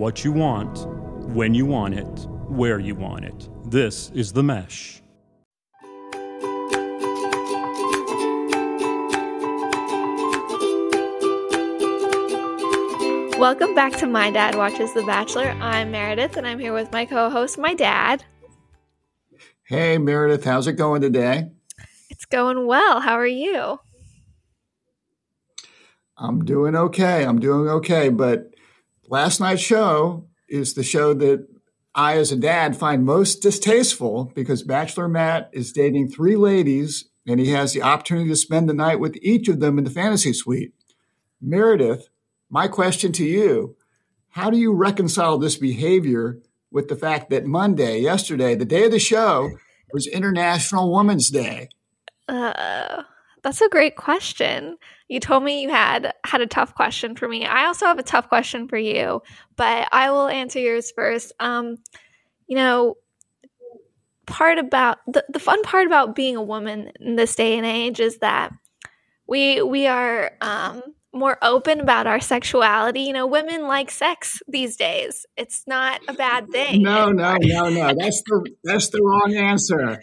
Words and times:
what 0.00 0.24
you 0.24 0.32
want, 0.32 0.86
when 1.34 1.52
you 1.52 1.66
want 1.66 1.92
it, 1.92 2.26
where 2.48 2.78
you 2.78 2.94
want 2.94 3.22
it. 3.22 3.50
This 3.66 4.10
is 4.14 4.32
The 4.32 4.42
Mesh. 4.42 5.02
Welcome 13.38 13.74
back 13.74 13.92
to 13.98 14.06
My 14.06 14.30
Dad 14.30 14.54
Watches 14.54 14.94
The 14.94 15.02
Bachelor. 15.02 15.50
I'm 15.60 15.90
Meredith 15.90 16.38
and 16.38 16.46
I'm 16.46 16.58
here 16.58 16.72
with 16.72 16.90
my 16.92 17.04
co 17.04 17.28
host, 17.28 17.58
my 17.58 17.74
dad. 17.74 18.24
Hey, 19.64 19.98
Meredith, 19.98 20.44
how's 20.44 20.66
it 20.66 20.78
going 20.78 21.02
today? 21.02 21.50
It's 22.08 22.24
going 22.24 22.66
well. 22.66 23.00
How 23.00 23.16
are 23.16 23.26
you? 23.26 23.78
I'm 26.16 26.42
doing 26.46 26.74
okay. 26.74 27.26
I'm 27.26 27.38
doing 27.38 27.68
okay. 27.68 28.08
But 28.08 28.49
last 29.10 29.40
night's 29.40 29.60
show 29.60 30.24
is 30.48 30.74
the 30.74 30.82
show 30.82 31.12
that 31.14 31.46
I, 31.94 32.16
as 32.16 32.32
a 32.32 32.36
dad, 32.36 32.76
find 32.76 33.04
most 33.04 33.42
distasteful 33.42 34.32
because 34.34 34.62
Bachelor 34.62 35.08
Matt 35.08 35.50
is 35.52 35.72
dating 35.72 36.08
three 36.08 36.36
ladies 36.36 37.06
and 37.26 37.38
he 37.38 37.50
has 37.50 37.72
the 37.72 37.82
opportunity 37.82 38.28
to 38.30 38.36
spend 38.36 38.68
the 38.68 38.74
night 38.74 39.00
with 39.00 39.18
each 39.20 39.48
of 39.48 39.60
them 39.60 39.76
in 39.76 39.84
the 39.84 39.90
fantasy 39.90 40.32
suite. 40.32 40.72
Meredith, 41.40 42.08
my 42.48 42.68
question 42.68 43.12
to 43.12 43.24
you 43.24 43.76
how 44.34 44.48
do 44.48 44.56
you 44.56 44.72
reconcile 44.72 45.38
this 45.38 45.56
behavior 45.56 46.38
with 46.70 46.86
the 46.86 46.94
fact 46.94 47.30
that 47.30 47.46
Monday, 47.46 47.98
yesterday, 47.98 48.54
the 48.54 48.64
day 48.64 48.84
of 48.84 48.92
the 48.92 49.00
show, 49.00 49.50
was 49.92 50.06
International 50.06 50.94
Women's 50.94 51.30
Day? 51.30 51.68
Uh, 52.28 53.02
that's 53.42 53.60
a 53.60 53.68
great 53.68 53.96
question. 53.96 54.76
You 55.08 55.20
told 55.20 55.42
me 55.42 55.62
you 55.62 55.70
had 55.70 56.12
had 56.24 56.40
a 56.40 56.46
tough 56.46 56.74
question 56.74 57.16
for 57.16 57.28
me. 57.28 57.44
I 57.44 57.66
also 57.66 57.86
have 57.86 57.98
a 57.98 58.04
tough 58.04 58.28
question 58.28 58.68
for 58.68 58.78
you, 58.78 59.22
but 59.56 59.88
I 59.92 60.10
will 60.10 60.28
answer 60.28 60.58
yours 60.58 60.92
first. 60.94 61.32
Um, 61.40 61.76
you 62.46 62.56
know, 62.56 62.96
part 64.26 64.58
about 64.58 64.98
the, 65.06 65.24
the 65.28 65.40
fun 65.40 65.62
part 65.62 65.86
about 65.86 66.14
being 66.14 66.36
a 66.36 66.42
woman 66.42 66.92
in 67.00 67.16
this 67.16 67.34
day 67.34 67.56
and 67.56 67.66
age 67.66 68.00
is 68.00 68.18
that 68.18 68.52
we 69.26 69.62
we 69.62 69.86
are 69.86 70.32
um 70.40 70.82
more 71.12 71.36
open 71.42 71.80
about 71.80 72.06
our 72.06 72.20
sexuality. 72.20 73.00
You 73.00 73.12
know, 73.12 73.26
women 73.26 73.66
like 73.66 73.90
sex 73.90 74.40
these 74.46 74.76
days. 74.76 75.26
It's 75.36 75.64
not 75.66 76.00
a 76.08 76.12
bad 76.12 76.50
thing. 76.50 76.82
No, 76.82 77.10
no, 77.10 77.36
no, 77.40 77.68
no. 77.68 77.94
That's 77.98 78.22
the 78.22 78.50
that's 78.62 78.90
the 78.90 79.02
wrong 79.02 79.34
answer. 79.34 80.00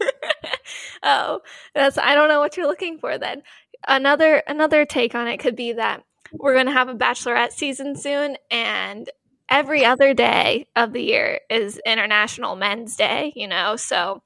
oh, 1.02 1.40
that's 1.74 1.98
I 1.98 2.14
don't 2.14 2.28
know 2.28 2.40
what 2.40 2.56
you're 2.56 2.66
looking 2.66 2.98
for 2.98 3.18
then. 3.18 3.42
Another 3.86 4.42
another 4.46 4.84
take 4.84 5.14
on 5.14 5.28
it 5.28 5.38
could 5.38 5.56
be 5.56 5.72
that 5.72 6.02
we're 6.32 6.54
going 6.54 6.66
to 6.66 6.72
have 6.72 6.88
a 6.88 6.94
bachelorette 6.94 7.52
season 7.52 7.96
soon 7.96 8.36
and 8.50 9.08
every 9.48 9.84
other 9.84 10.14
day 10.14 10.66
of 10.76 10.92
the 10.92 11.02
year 11.02 11.40
is 11.48 11.80
International 11.86 12.54
Men's 12.54 12.96
Day, 12.96 13.32
you 13.34 13.48
know. 13.48 13.76
So 13.76 14.22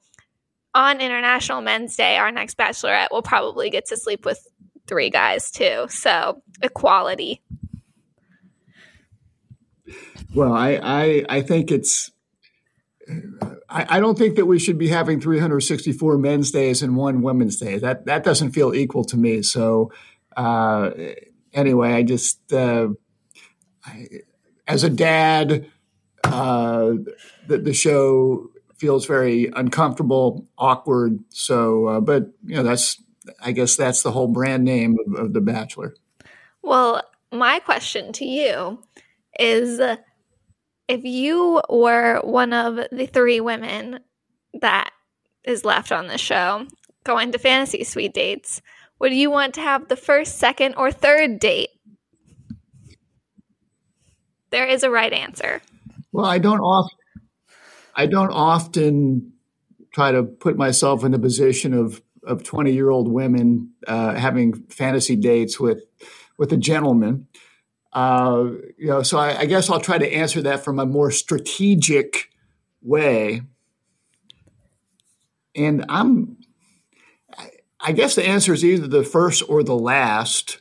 on 0.73 1.01
International 1.01 1.61
Men's 1.61 1.95
Day, 1.95 2.17
our 2.17 2.31
next 2.31 2.57
bachelorette 2.57 3.11
will 3.11 3.21
probably 3.21 3.69
get 3.69 3.85
to 3.87 3.97
sleep 3.97 4.25
with 4.25 4.45
three 4.87 5.09
guys 5.09 5.51
too. 5.51 5.85
So 5.89 6.41
equality. 6.61 7.41
Well, 10.35 10.53
I 10.53 10.79
I, 10.81 11.25
I 11.29 11.41
think 11.41 11.71
it's. 11.71 12.11
I, 13.69 13.97
I 13.97 13.99
don't 13.99 14.17
think 14.17 14.35
that 14.35 14.45
we 14.45 14.59
should 14.59 14.77
be 14.77 14.87
having 14.87 15.19
364 15.19 16.17
men's 16.17 16.51
days 16.51 16.81
and 16.81 16.95
one 16.95 17.21
women's 17.21 17.57
day. 17.57 17.77
That 17.77 18.05
that 18.05 18.23
doesn't 18.23 18.51
feel 18.51 18.73
equal 18.73 19.03
to 19.05 19.17
me. 19.17 19.41
So, 19.41 19.91
uh, 20.37 20.91
anyway, 21.53 21.93
I 21.93 22.03
just 22.03 22.53
uh, 22.53 22.89
I, 23.85 24.07
as 24.67 24.83
a 24.83 24.89
dad, 24.89 25.69
uh, 26.23 26.93
the, 27.47 27.57
the 27.57 27.73
show 27.73 28.49
feels 28.77 29.05
very 29.05 29.51
uncomfortable, 29.55 30.45
awkward. 30.57 31.19
So, 31.29 31.87
uh, 31.87 31.99
but 31.99 32.31
you 32.45 32.55
know, 32.55 32.63
that's 32.63 33.01
I 33.41 33.51
guess 33.51 33.75
that's 33.75 34.03
the 34.03 34.11
whole 34.11 34.27
brand 34.27 34.63
name 34.63 34.97
of, 35.07 35.25
of 35.25 35.33
The 35.33 35.41
Bachelor. 35.41 35.95
Well, 36.61 37.01
my 37.31 37.59
question 37.59 38.13
to 38.13 38.25
you 38.25 38.81
is 39.39 39.79
if 40.87 41.03
you 41.03 41.61
were 41.69 42.19
one 42.23 42.53
of 42.53 42.75
the 42.91 43.05
three 43.05 43.39
women 43.39 43.99
that 44.61 44.91
is 45.43 45.65
left 45.65 45.91
on 45.91 46.07
the 46.07 46.17
show 46.17 46.67
going 47.03 47.31
to 47.31 47.37
fantasy 47.37 47.83
suite 47.83 48.13
dates, 48.13 48.61
would 48.99 49.13
you 49.13 49.29
want 49.29 49.55
to 49.55 49.61
have 49.61 49.87
the 49.87 49.95
first, 49.95 50.37
second, 50.37 50.75
or 50.75 50.91
third 50.91 51.39
date? 51.39 51.69
There 54.51 54.67
is 54.67 54.83
a 54.83 54.89
right 54.89 55.11
answer. 55.11 55.61
Well, 56.11 56.25
I 56.25 56.37
don't 56.37 56.59
often 56.59 56.97
I 57.95 58.05
don't 58.05 58.31
often 58.31 59.33
try 59.93 60.11
to 60.11 60.23
put 60.23 60.57
myself 60.57 61.03
in 61.03 61.11
the 61.11 61.19
position 61.19 61.73
of 61.73 62.01
of 62.25 62.43
20 62.43 62.71
year 62.71 62.89
old 62.89 63.11
women 63.11 63.71
uh, 63.87 64.13
having 64.13 64.53
fantasy 64.69 65.15
dates 65.15 65.59
with 65.59 65.83
with 66.37 66.53
a 66.53 66.57
gentleman. 66.57 67.27
Uh, 67.93 68.49
you 68.77 68.87
know, 68.87 69.03
so 69.03 69.19
I, 69.19 69.41
I, 69.41 69.45
guess 69.45 69.69
I'll 69.69 69.79
try 69.79 69.99
to 69.99 70.13
answer 70.13 70.41
that 70.41 70.63
from 70.63 70.79
a 70.79 70.85
more 70.85 71.11
strategic 71.11 72.31
way. 72.81 73.43
And 75.55 75.85
I'm, 75.89 76.37
I 77.79 77.91
guess 77.91 78.15
the 78.15 78.27
answer 78.27 78.51
is 78.51 78.65
either 78.65 78.87
the 78.87 79.03
first 79.03 79.43
or 79.47 79.61
the 79.61 79.75
last. 79.75 80.59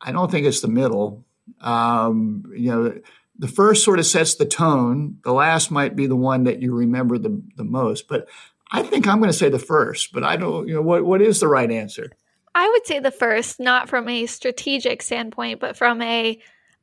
I 0.00 0.10
don't 0.10 0.30
think 0.30 0.46
it's 0.46 0.62
the 0.62 0.68
middle. 0.68 1.26
Um, 1.60 2.50
you 2.56 2.70
know, 2.70 2.98
the 3.38 3.48
first 3.48 3.84
sort 3.84 3.98
of 3.98 4.06
sets 4.06 4.36
the 4.36 4.46
tone. 4.46 5.18
The 5.22 5.32
last 5.32 5.70
might 5.70 5.94
be 5.94 6.06
the 6.06 6.16
one 6.16 6.44
that 6.44 6.62
you 6.62 6.74
remember 6.74 7.18
the, 7.18 7.42
the 7.56 7.64
most. 7.64 8.08
But 8.08 8.26
I 8.70 8.82
think 8.82 9.06
I'm 9.06 9.18
going 9.18 9.30
to 9.30 9.36
say 9.36 9.50
the 9.50 9.58
first, 9.58 10.12
but 10.12 10.24
I 10.24 10.36
don't, 10.36 10.66
you 10.66 10.74
know, 10.74 10.82
what, 10.82 11.04
what 11.04 11.20
is 11.20 11.40
the 11.40 11.48
right 11.48 11.70
answer? 11.70 12.10
I 12.54 12.68
would 12.68 12.86
say 12.86 13.00
the 13.00 13.10
first, 13.10 13.60
not 13.60 13.88
from 13.88 14.08
a 14.08 14.26
strategic 14.26 15.02
standpoint, 15.02 15.60
but 15.60 15.76
from 15.76 16.00
a 16.02 16.40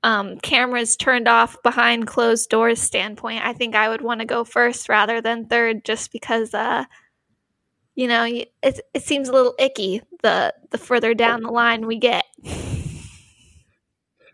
um, 0.08 0.38
cameras 0.38 0.96
turned 0.96 1.28
off 1.28 1.62
behind 1.64 2.08
closed 2.08 2.50
doors 2.50 2.82
standpoint. 2.82 3.46
I 3.46 3.52
think 3.52 3.76
I 3.76 3.90
would 3.90 4.00
want 4.00 4.22
to 4.22 4.26
go 4.26 4.46
first 4.46 4.88
rather 4.88 5.20
than 5.20 5.48
third, 5.48 5.84
just 5.84 6.14
because, 6.14 6.54
uh, 6.54 6.86
you 7.94 8.08
know, 8.08 8.24
it 8.24 8.54
it 8.62 9.04
seems 9.04 9.28
a 9.28 9.34
little 9.34 9.54
icky 9.60 10.02
the 10.24 10.54
the 10.72 10.78
further 10.78 11.14
down 11.14 11.44
the 11.44 11.52
line 11.52 11.86
we 11.86 12.00
get. 12.00 12.24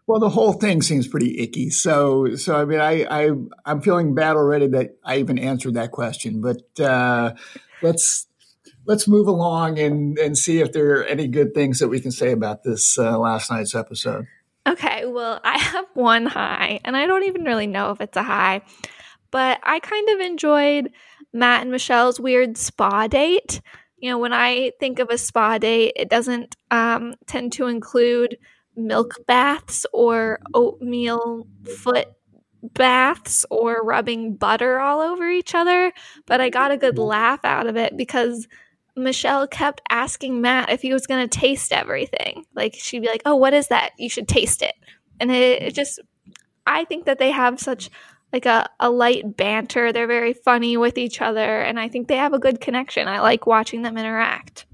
Well, 0.06 0.20
the 0.20 0.28
whole 0.28 0.52
thing 0.52 0.82
seems 0.82 1.08
pretty 1.08 1.40
icky. 1.40 1.70
So, 1.70 2.36
so 2.36 2.58
I 2.58 2.66
mean, 2.66 2.82
I, 2.82 3.06
I 3.10 3.30
I'm 3.66 3.80
feeling 3.80 4.14
bad 4.14 4.36
already 4.36 4.68
that 4.68 4.98
I 5.02 5.20
even 5.20 5.40
answered 5.40 5.76
that 5.76 5.92
question. 5.92 6.42
But 6.42 6.78
uh, 6.78 7.36
let's 7.82 8.28
let's 8.86 9.08
move 9.08 9.30
along 9.30 9.80
and 9.80 10.18
and 10.20 10.38
see 10.38 10.60
if 10.60 10.74
there 10.74 11.00
are 11.00 11.06
any 11.06 11.30
good 11.30 11.54
things 11.54 11.80
that 11.80 11.88
we 11.88 12.02
can 12.02 12.12
say 12.12 12.34
about 12.34 12.64
this 12.64 13.00
uh, 13.00 13.18
last 13.18 13.50
night's 13.50 13.76
episode. 13.76 14.28
Okay, 14.68 15.06
well, 15.06 15.42
I 15.44 15.58
have 15.58 15.86
one 15.94 16.26
high, 16.26 16.80
and 16.86 16.96
I 16.96 17.06
don't 17.06 17.24
even 17.24 17.44
really 17.44 17.68
know 17.68 17.92
if 17.92 18.00
it's 18.00 18.16
a 18.16 18.24
high, 18.24 18.62
but 19.32 19.60
I 19.64 19.80
kind 19.80 20.10
of 20.10 20.20
enjoyed 20.22 20.92
Matt 21.34 21.64
and 21.64 21.72
Michelle's 21.72 22.20
weird 22.20 22.58
spa 22.58 23.08
date. 23.08 23.62
You 23.98 24.12
know, 24.12 24.18
when 24.18 24.34
I 24.34 24.72
think 24.80 25.00
of 25.00 25.10
a 25.10 25.18
spa 25.18 25.58
date, 25.58 25.94
it 25.98 26.10
doesn't 26.10 26.56
um, 26.72 27.16
tend 27.28 27.54
to 27.54 27.68
include 27.68 28.38
milk 28.76 29.16
baths 29.28 29.86
or 29.94 30.40
oatmeal 30.54 31.48
foot 31.66 32.08
baths 32.76 33.46
or 33.50 33.84
rubbing 33.84 34.36
butter 34.36 34.80
all 34.80 35.02
over 35.02 35.30
each 35.30 35.54
other, 35.56 35.92
but 36.26 36.40
I 36.42 36.50
got 36.50 36.72
a 36.72 36.78
good 36.78 36.98
laugh 36.98 37.44
out 37.44 37.68
of 37.68 37.76
it 37.76 37.98
because 37.98 38.48
Michelle 38.96 39.48
kept 39.48 39.82
asking 39.90 40.42
Matt 40.42 40.70
if 40.70 40.82
he 40.82 40.94
was 40.94 41.08
going 41.08 41.28
to 41.28 41.40
taste 41.40 41.74
everything. 41.74 42.46
Like 42.54 42.76
she'd 42.76 43.02
be 43.02 43.08
like, 43.08 43.24
"Oh, 43.26 43.36
what 43.36 43.54
is 43.54 43.68
that? 43.68 43.92
You 43.98 44.10
should 44.10 44.28
taste 44.28 44.62
it." 44.62 44.76
And 45.20 45.32
it, 45.32 45.62
it 45.64 45.76
just 45.76 46.00
I 46.66 46.86
think 46.86 47.06
that 47.06 47.20
they 47.20 47.32
have 47.32 47.60
such 47.60 47.90
like 48.32 48.46
a, 48.46 48.68
a 48.80 48.90
light 48.90 49.38
banter. 49.38 49.92
They're 49.92 50.08
very 50.08 50.34
funny 50.34 50.76
with 50.76 50.98
each 50.98 51.22
other 51.22 51.62
and 51.62 51.80
I 51.80 51.88
think 51.88 52.08
they 52.08 52.18
have 52.18 52.34
a 52.34 52.40
good 52.40 52.60
connection. 52.60 53.08
I 53.08 53.22
like 53.22 53.46
watching 53.46 53.84
them 53.84 53.98
interact. 53.98 54.66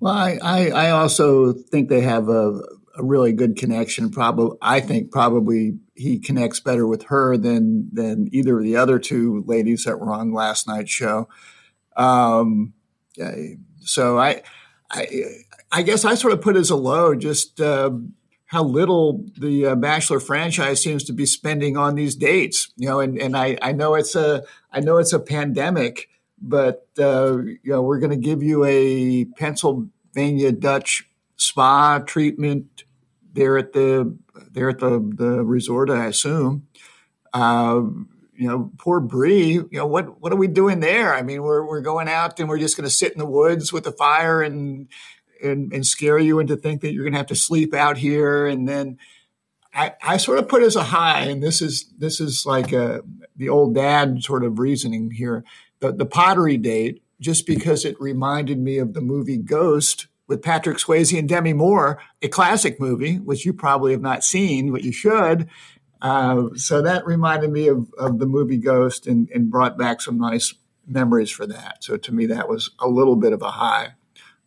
Well, 0.00 0.12
I, 0.12 0.38
I, 0.42 0.68
I 0.70 0.90
also 0.90 1.52
think 1.52 1.88
they 1.88 2.02
have 2.02 2.28
a, 2.28 2.60
a 2.96 3.04
really 3.04 3.32
good 3.32 3.56
connection. 3.56 4.10
Probably, 4.10 4.56
I 4.60 4.80
think 4.80 5.10
probably 5.10 5.78
he 5.94 6.18
connects 6.18 6.60
better 6.60 6.86
with 6.86 7.04
her 7.04 7.36
than 7.36 7.88
than 7.92 8.28
either 8.32 8.58
of 8.58 8.64
the 8.64 8.76
other 8.76 8.98
two 8.98 9.44
ladies 9.46 9.84
that 9.84 10.00
were 10.00 10.12
on 10.12 10.32
last 10.32 10.66
night's 10.66 10.90
show. 10.90 11.28
Um, 11.96 12.74
so 13.80 14.18
I, 14.18 14.42
I, 14.90 15.06
I 15.72 15.82
guess 15.82 16.04
I 16.04 16.14
sort 16.14 16.34
of 16.34 16.42
put 16.42 16.56
as 16.56 16.70
a 16.70 16.76
low 16.76 17.14
just 17.14 17.60
uh, 17.60 17.90
how 18.46 18.62
little 18.62 19.24
the 19.38 19.66
uh, 19.66 19.74
Bachelor 19.74 20.20
franchise 20.20 20.82
seems 20.82 21.04
to 21.04 21.12
be 21.12 21.26
spending 21.26 21.76
on 21.76 21.94
these 21.94 22.14
dates. 22.14 22.72
You 22.76 22.88
know, 22.88 23.00
and 23.00 23.18
and 23.18 23.36
I, 23.36 23.58
I 23.62 23.72
know 23.72 23.94
it's 23.94 24.14
a 24.14 24.44
I 24.72 24.80
know 24.80 24.98
it's 24.98 25.12
a 25.12 25.20
pandemic 25.20 26.08
but 26.40 26.86
uh, 26.98 27.38
you 27.38 27.58
know 27.64 27.82
we're 27.82 27.98
going 27.98 28.10
to 28.10 28.16
give 28.16 28.42
you 28.42 28.64
a 28.64 29.24
Pennsylvania 29.36 30.52
Dutch 30.52 31.08
spa 31.36 31.98
treatment 31.98 32.84
there 33.36 33.56
at 33.56 33.72
the 33.72 34.16
there 34.50 34.70
at 34.70 34.80
the 34.80 34.98
the 35.14 35.44
resort, 35.44 35.90
I 35.90 36.06
assume. 36.06 36.66
Uh, 37.32 37.82
you 38.34 38.48
know, 38.48 38.72
poor 38.78 39.00
Bri. 39.00 39.52
You 39.52 39.68
know 39.72 39.86
what 39.86 40.20
what 40.20 40.32
are 40.32 40.36
we 40.36 40.48
doing 40.48 40.80
there? 40.80 41.14
I 41.14 41.22
mean, 41.22 41.42
we're 41.42 41.64
we're 41.64 41.82
going 41.82 42.08
out 42.08 42.40
and 42.40 42.48
we're 42.48 42.58
just 42.58 42.76
going 42.76 42.88
to 42.88 42.94
sit 42.94 43.12
in 43.12 43.18
the 43.18 43.26
woods 43.26 43.72
with 43.72 43.84
the 43.84 43.92
fire 43.92 44.42
and 44.42 44.88
and 45.42 45.72
and 45.72 45.86
scare 45.86 46.18
you 46.18 46.38
into 46.40 46.56
think 46.56 46.80
that 46.80 46.92
you're 46.92 47.04
going 47.04 47.12
to 47.12 47.18
have 47.18 47.26
to 47.28 47.36
sleep 47.36 47.72
out 47.72 47.98
here, 47.98 48.46
and 48.46 48.68
then. 48.68 48.98
I, 49.78 49.92
I 50.02 50.16
sort 50.16 50.38
of 50.38 50.48
put 50.48 50.62
as 50.62 50.74
a 50.74 50.84
high, 50.84 51.24
and 51.24 51.42
this 51.42 51.60
is 51.60 51.92
this 51.98 52.18
is 52.18 52.46
like 52.46 52.72
a, 52.72 53.02
the 53.36 53.50
old 53.50 53.74
dad 53.74 54.22
sort 54.22 54.42
of 54.42 54.58
reasoning 54.58 55.10
here. 55.10 55.44
The 55.80 55.92
the 55.92 56.06
pottery 56.06 56.56
date, 56.56 57.02
just 57.20 57.46
because 57.46 57.84
it 57.84 58.00
reminded 58.00 58.58
me 58.58 58.78
of 58.78 58.94
the 58.94 59.02
movie 59.02 59.36
Ghost 59.36 60.06
with 60.28 60.42
Patrick 60.42 60.78
Swayze 60.78 61.18
and 61.18 61.28
Demi 61.28 61.52
Moore, 61.52 62.00
a 62.22 62.28
classic 62.28 62.80
movie, 62.80 63.16
which 63.16 63.46
you 63.46 63.52
probably 63.52 63.92
have 63.92 64.00
not 64.02 64.24
seen, 64.24 64.72
but 64.72 64.82
you 64.82 64.92
should. 64.92 65.48
Uh, 66.02 66.48
so 66.54 66.82
that 66.82 67.06
reminded 67.06 67.50
me 67.50 67.68
of, 67.68 67.92
of 67.98 68.18
the 68.18 68.26
movie 68.26 68.58
Ghost 68.58 69.06
and, 69.06 69.28
and 69.30 69.50
brought 69.50 69.78
back 69.78 70.00
some 70.00 70.18
nice 70.18 70.54
memories 70.86 71.30
for 71.30 71.46
that. 71.46 71.82
So 71.82 71.96
to 71.96 72.12
me, 72.12 72.26
that 72.26 72.48
was 72.48 72.70
a 72.78 72.88
little 72.88 73.16
bit 73.16 73.32
of 73.32 73.42
a 73.42 73.50
high, 73.50 73.94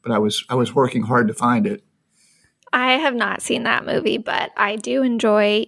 but 0.01 0.11
I 0.11 0.19
was 0.19 0.45
I 0.49 0.55
was 0.55 0.73
working 0.75 1.03
hard 1.03 1.27
to 1.27 1.33
find 1.33 1.65
it. 1.67 1.83
I 2.71 2.93
have 2.93 3.15
not 3.15 3.41
seen 3.41 3.63
that 3.63 3.85
movie, 3.85 4.17
but 4.17 4.51
I 4.55 4.75
do 4.75 5.01
enjoy 5.01 5.67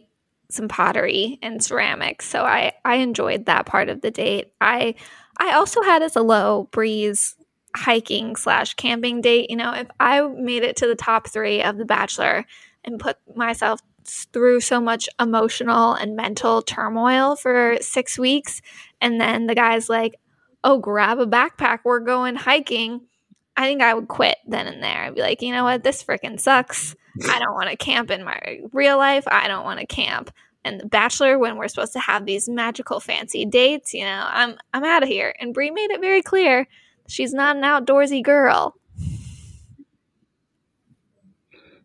some 0.49 0.67
pottery 0.67 1.39
and 1.41 1.63
ceramics, 1.63 2.25
so 2.27 2.43
I 2.43 2.73
I 2.85 2.95
enjoyed 2.95 3.45
that 3.45 3.65
part 3.65 3.89
of 3.89 4.01
the 4.01 4.11
date. 4.11 4.53
I 4.61 4.95
I 5.37 5.53
also 5.53 5.81
had 5.81 6.03
as 6.03 6.15
a 6.15 6.21
low 6.21 6.69
Bri's 6.71 7.35
hiking 7.75 8.35
slash 8.35 8.73
camping 8.73 9.21
date. 9.21 9.49
You 9.49 9.55
know, 9.55 9.73
if 9.73 9.87
I 9.99 10.21
made 10.21 10.63
it 10.63 10.75
to 10.77 10.87
the 10.87 10.95
top 10.95 11.27
three 11.27 11.61
of 11.61 11.77
The 11.77 11.85
Bachelor 11.85 12.45
and 12.83 12.99
put 12.99 13.17
myself 13.35 13.81
through 14.05 14.59
so 14.59 14.81
much 14.81 15.07
emotional 15.19 15.93
and 15.93 16.15
mental 16.15 16.61
turmoil 16.61 17.35
for 17.35 17.77
six 17.81 18.17
weeks, 18.17 18.61
and 18.99 19.21
then 19.21 19.47
the 19.47 19.55
guy's 19.55 19.89
like, 19.89 20.15
oh, 20.63 20.77
grab 20.77 21.19
a 21.19 21.25
backpack, 21.25 21.79
we're 21.83 21.99
going 21.99 22.35
hiking. 22.35 23.01
I 23.57 23.67
think 23.67 23.81
I 23.81 23.93
would 23.93 24.07
quit 24.07 24.37
then 24.47 24.67
and 24.67 24.81
there. 24.81 25.03
I'd 25.03 25.15
be 25.15 25.21
like, 25.21 25.41
you 25.41 25.51
know 25.51 25.63
what, 25.63 25.83
this 25.83 26.03
freaking 26.03 26.39
sucks. 26.39 26.95
I 27.29 27.39
don't 27.39 27.53
want 27.53 27.69
to 27.69 27.75
camp 27.75 28.09
in 28.09 28.23
my 28.23 28.61
real 28.71 28.97
life. 28.97 29.25
I 29.27 29.47
don't 29.47 29.65
want 29.65 29.79
to 29.79 29.85
camp. 29.85 30.31
And 30.63 30.79
the 30.79 30.85
Bachelor, 30.85 31.37
when 31.39 31.57
we're 31.57 31.67
supposed 31.67 31.93
to 31.93 31.99
have 31.99 32.25
these 32.25 32.47
magical 32.47 32.99
fancy 32.99 33.45
dates, 33.45 33.93
you 33.93 34.05
know, 34.05 34.25
I'm 34.27 34.55
I'm 34.73 34.83
out 34.83 35.03
of 35.03 35.09
here. 35.09 35.35
And 35.39 35.53
Bri 35.53 35.71
made 35.71 35.91
it 35.91 36.01
very 36.01 36.21
clear 36.21 36.67
she's 37.11 37.33
not 37.33 37.55
an 37.55 37.63
outdoorsy 37.63 38.23
girl. 38.23 38.75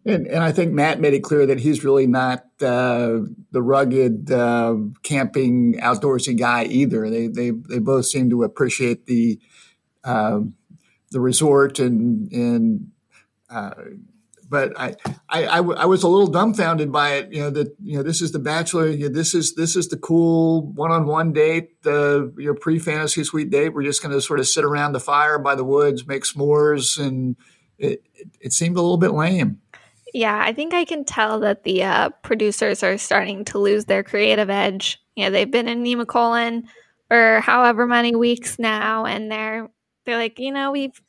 And, 0.05 0.28
and 0.28 0.43
I 0.43 0.52
think 0.52 0.73
Matt 0.73 1.00
made 1.00 1.14
it 1.14 1.25
clear 1.25 1.46
that 1.46 1.58
he's 1.58 1.82
really 1.82 2.06
not 2.06 2.44
uh, 2.62 3.23
the 3.50 3.61
rugged 3.61 4.31
uh, 4.31 4.76
camping 5.02 5.75
outdoorsy 5.81 6.38
guy 6.38 6.64
either. 6.64 7.11
They, 7.11 7.26
they 7.26 7.50
they 7.50 7.81
both 7.81 8.06
seem 8.06 8.31
to 8.31 8.44
appreciate 8.44 9.06
the 9.06 9.40
uh, 10.05 10.43
the 11.11 11.20
resort 11.20 11.81
and 11.81 12.31
and 12.31 12.93
uh, 13.50 13.75
but 14.48 14.78
I, 14.78 14.94
I, 15.28 15.44
I, 15.46 15.58
I, 15.58 15.84
was 15.87 16.02
a 16.02 16.08
little 16.08 16.26
dumbfounded 16.26 16.93
by 16.93 17.14
it. 17.14 17.32
You 17.32 17.40
know 17.40 17.50
that 17.50 17.75
you 17.82 17.96
know 17.96 18.02
this 18.02 18.22
is 18.22 18.32
the 18.32 18.38
Bachelor. 18.38 18.88
You 18.88 19.08
know, 19.08 19.14
this 19.14 19.34
is 19.34 19.54
this 19.54 19.76
is 19.76 19.88
the 19.88 19.96
cool 19.96 20.66
one-on-one 20.72 21.32
date, 21.32 21.82
the 21.82 22.32
your 22.38 22.54
pre-fantasy 22.54 23.25
suite 23.25 23.50
date. 23.50 23.70
We're 23.70 23.82
just 23.82 24.02
going 24.02 24.14
to 24.14 24.20
sort 24.20 24.40
of 24.40 24.46
sit 24.46 24.64
around 24.64 24.93
the 24.93 25.00
fire 25.00 25.38
by 25.38 25.54
the 25.54 25.64
woods, 25.64 26.06
make 26.06 26.25
s'mores, 26.25 26.98
and 26.98 27.37
it, 27.78 28.02
it, 28.14 28.28
it 28.40 28.52
seemed 28.52 28.76
a 28.76 28.81
little 28.81 28.98
bit 28.98 29.12
lame. 29.12 29.60
Yeah, 30.14 30.40
I 30.43 30.52
think 30.52 30.72
I 30.72 30.84
can 30.84 31.04
tell 31.04 31.40
that 31.40 31.64
the 31.64 31.82
uh, 31.82 32.08
producers 32.22 32.82
are 32.82 32.96
starting 32.96 33.44
to 33.46 33.58
lose 33.58 33.84
their 33.84 34.02
creative 34.02 34.49
edge. 34.49 35.02
You 35.14 35.25
know, 35.25 35.31
they've 35.31 35.50
been 35.50 35.69
in 35.69 35.82
Nemacolin 35.82 36.64
for 37.08 37.40
however 37.40 37.87
many 37.87 38.14
weeks 38.14 38.58
now, 38.58 39.04
and 39.04 39.31
they're 39.31 39.69
they're 40.04 40.16
like, 40.16 40.38
you 40.38 40.52
know, 40.52 40.70
we've 40.70 41.00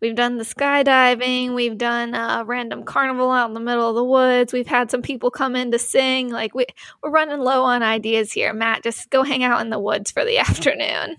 We've 0.00 0.14
done 0.14 0.38
the 0.38 0.44
skydiving. 0.44 1.54
We've 1.54 1.76
done 1.76 2.14
a 2.14 2.42
random 2.46 2.84
carnival 2.84 3.30
out 3.30 3.48
in 3.48 3.54
the 3.54 3.60
middle 3.60 3.88
of 3.88 3.94
the 3.94 4.04
woods. 4.04 4.52
We've 4.52 4.66
had 4.66 4.90
some 4.90 5.02
people 5.02 5.30
come 5.30 5.54
in 5.54 5.70
to 5.72 5.78
sing. 5.78 6.30
Like 6.30 6.54
we, 6.54 6.66
we're 7.02 7.10
running 7.10 7.38
low 7.38 7.64
on 7.64 7.82
ideas 7.82 8.32
here. 8.32 8.54
Matt, 8.54 8.82
just 8.82 9.10
go 9.10 9.22
hang 9.22 9.44
out 9.44 9.60
in 9.60 9.68
the 9.68 9.78
woods 9.78 10.10
for 10.10 10.24
the 10.24 10.38
afternoon. 10.48 11.16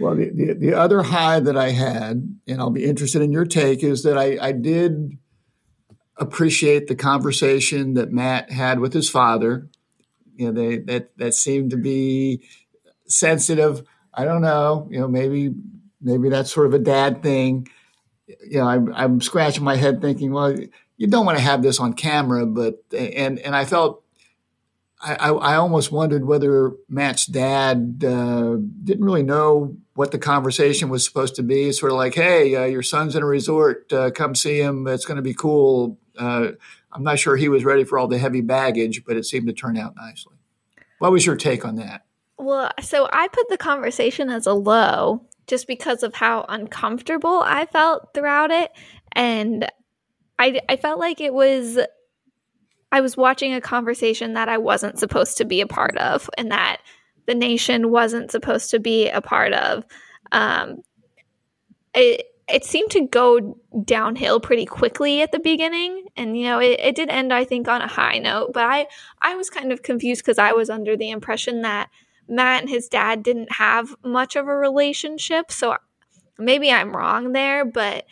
Well, 0.00 0.16
the, 0.16 0.30
the, 0.30 0.54
the 0.54 0.74
other 0.74 1.02
high 1.02 1.38
that 1.38 1.56
I 1.56 1.70
had, 1.70 2.36
and 2.48 2.60
I'll 2.60 2.70
be 2.70 2.84
interested 2.84 3.22
in 3.22 3.30
your 3.30 3.44
take, 3.44 3.84
is 3.84 4.02
that 4.02 4.18
I, 4.18 4.36
I 4.40 4.50
did 4.50 5.16
appreciate 6.16 6.88
the 6.88 6.96
conversation 6.96 7.94
that 7.94 8.12
Matt 8.12 8.50
had 8.50 8.80
with 8.80 8.92
his 8.92 9.08
father. 9.08 9.68
You 10.36 10.50
know, 10.50 10.60
they 10.60 10.78
that 10.78 11.16
that 11.18 11.34
seemed 11.34 11.70
to 11.70 11.76
be 11.76 12.42
sensitive. 13.06 13.84
I 14.12 14.24
don't 14.24 14.42
know. 14.42 14.88
You 14.90 15.00
know, 15.00 15.08
maybe 15.08 15.54
maybe 16.04 16.28
that's 16.28 16.52
sort 16.52 16.66
of 16.66 16.74
a 16.74 16.78
dad 16.78 17.22
thing. 17.22 17.68
You 18.26 18.60
know, 18.60 18.68
I'm, 18.68 18.94
I'm 18.94 19.20
scratching 19.20 19.64
my 19.64 19.76
head 19.76 20.00
thinking, 20.00 20.32
well, 20.32 20.56
you 20.96 21.06
don't 21.06 21.26
want 21.26 21.38
to 21.38 21.44
have 21.44 21.62
this 21.62 21.80
on 21.80 21.94
camera, 21.94 22.46
but 22.46 22.84
and 22.96 23.38
and 23.40 23.56
I 23.56 23.64
felt 23.64 24.04
I, 25.04 25.28
I, 25.28 25.56
almost 25.56 25.92
wondered 25.92 26.24
whether 26.24 26.72
Matt's 26.88 27.26
dad 27.26 28.02
uh, 28.06 28.56
didn't 28.84 29.04
really 29.04 29.22
know 29.22 29.76
what 29.94 30.12
the 30.12 30.18
conversation 30.18 30.88
was 30.88 31.04
supposed 31.04 31.34
to 31.36 31.42
be. 31.42 31.72
Sort 31.72 31.92
of 31.92 31.98
like, 31.98 32.14
hey, 32.14 32.54
uh, 32.54 32.64
your 32.64 32.82
son's 32.82 33.14
in 33.14 33.22
a 33.22 33.26
resort, 33.26 33.92
uh, 33.92 34.10
come 34.10 34.34
see 34.34 34.58
him. 34.58 34.86
It's 34.86 35.04
going 35.04 35.16
to 35.16 35.22
be 35.22 35.34
cool. 35.34 35.98
Uh, 36.18 36.52
I'm 36.90 37.02
not 37.02 37.18
sure 37.18 37.36
he 37.36 37.48
was 37.48 37.64
ready 37.64 37.84
for 37.84 37.98
all 37.98 38.08
the 38.08 38.18
heavy 38.18 38.40
baggage, 38.40 39.04
but 39.04 39.16
it 39.16 39.26
seemed 39.26 39.46
to 39.48 39.52
turn 39.52 39.76
out 39.76 39.94
nicely. 39.96 40.36
What 41.00 41.12
was 41.12 41.26
your 41.26 41.36
take 41.36 41.66
on 41.66 41.76
that? 41.76 42.06
Well, 42.38 42.70
so 42.80 43.08
I 43.12 43.28
put 43.28 43.48
the 43.48 43.58
conversation 43.58 44.30
as 44.30 44.46
a 44.46 44.54
low 44.54 45.26
just 45.46 45.66
because 45.66 46.02
of 46.02 46.14
how 46.14 46.44
uncomfortable 46.48 47.42
I 47.44 47.66
felt 47.66 48.14
throughout 48.14 48.50
it. 48.50 48.70
And 49.12 49.68
I, 50.38 50.60
I 50.68 50.76
felt 50.76 50.98
like 50.98 51.20
it 51.20 51.32
was, 51.32 51.78
I 52.90 53.00
was 53.00 53.16
watching 53.16 53.54
a 53.54 53.60
conversation 53.60 54.34
that 54.34 54.48
I 54.48 54.58
wasn't 54.58 54.98
supposed 54.98 55.38
to 55.38 55.44
be 55.44 55.60
a 55.60 55.66
part 55.66 55.96
of 55.98 56.28
and 56.38 56.50
that 56.50 56.78
the 57.26 57.34
nation 57.34 57.90
wasn't 57.90 58.30
supposed 58.30 58.70
to 58.70 58.78
be 58.78 59.08
a 59.08 59.20
part 59.20 59.52
of. 59.52 59.84
Um, 60.32 60.82
it, 61.94 62.26
it 62.48 62.64
seemed 62.64 62.90
to 62.90 63.06
go 63.06 63.58
downhill 63.84 64.40
pretty 64.40 64.66
quickly 64.66 65.22
at 65.22 65.32
the 65.32 65.38
beginning 65.38 66.06
and 66.16 66.36
you 66.36 66.44
know 66.44 66.58
it, 66.58 66.78
it 66.80 66.94
did 66.94 67.08
end 67.08 67.32
i 67.32 67.44
think 67.44 67.68
on 67.68 67.80
a 67.80 67.86
high 67.86 68.18
note 68.18 68.52
but 68.52 68.64
i 68.64 68.86
i 69.22 69.34
was 69.34 69.48
kind 69.48 69.72
of 69.72 69.82
confused 69.82 70.22
because 70.22 70.38
i 70.38 70.52
was 70.52 70.68
under 70.68 70.96
the 70.96 71.10
impression 71.10 71.62
that 71.62 71.88
Matt 72.28 72.62
and 72.62 72.70
his 72.70 72.88
dad 72.88 73.22
didn't 73.22 73.52
have 73.52 73.94
much 74.04 74.36
of 74.36 74.46
a 74.48 74.56
relationship. 74.56 75.52
So 75.52 75.76
maybe 76.38 76.70
I'm 76.70 76.96
wrong 76.96 77.32
there, 77.32 77.64
but 77.64 78.06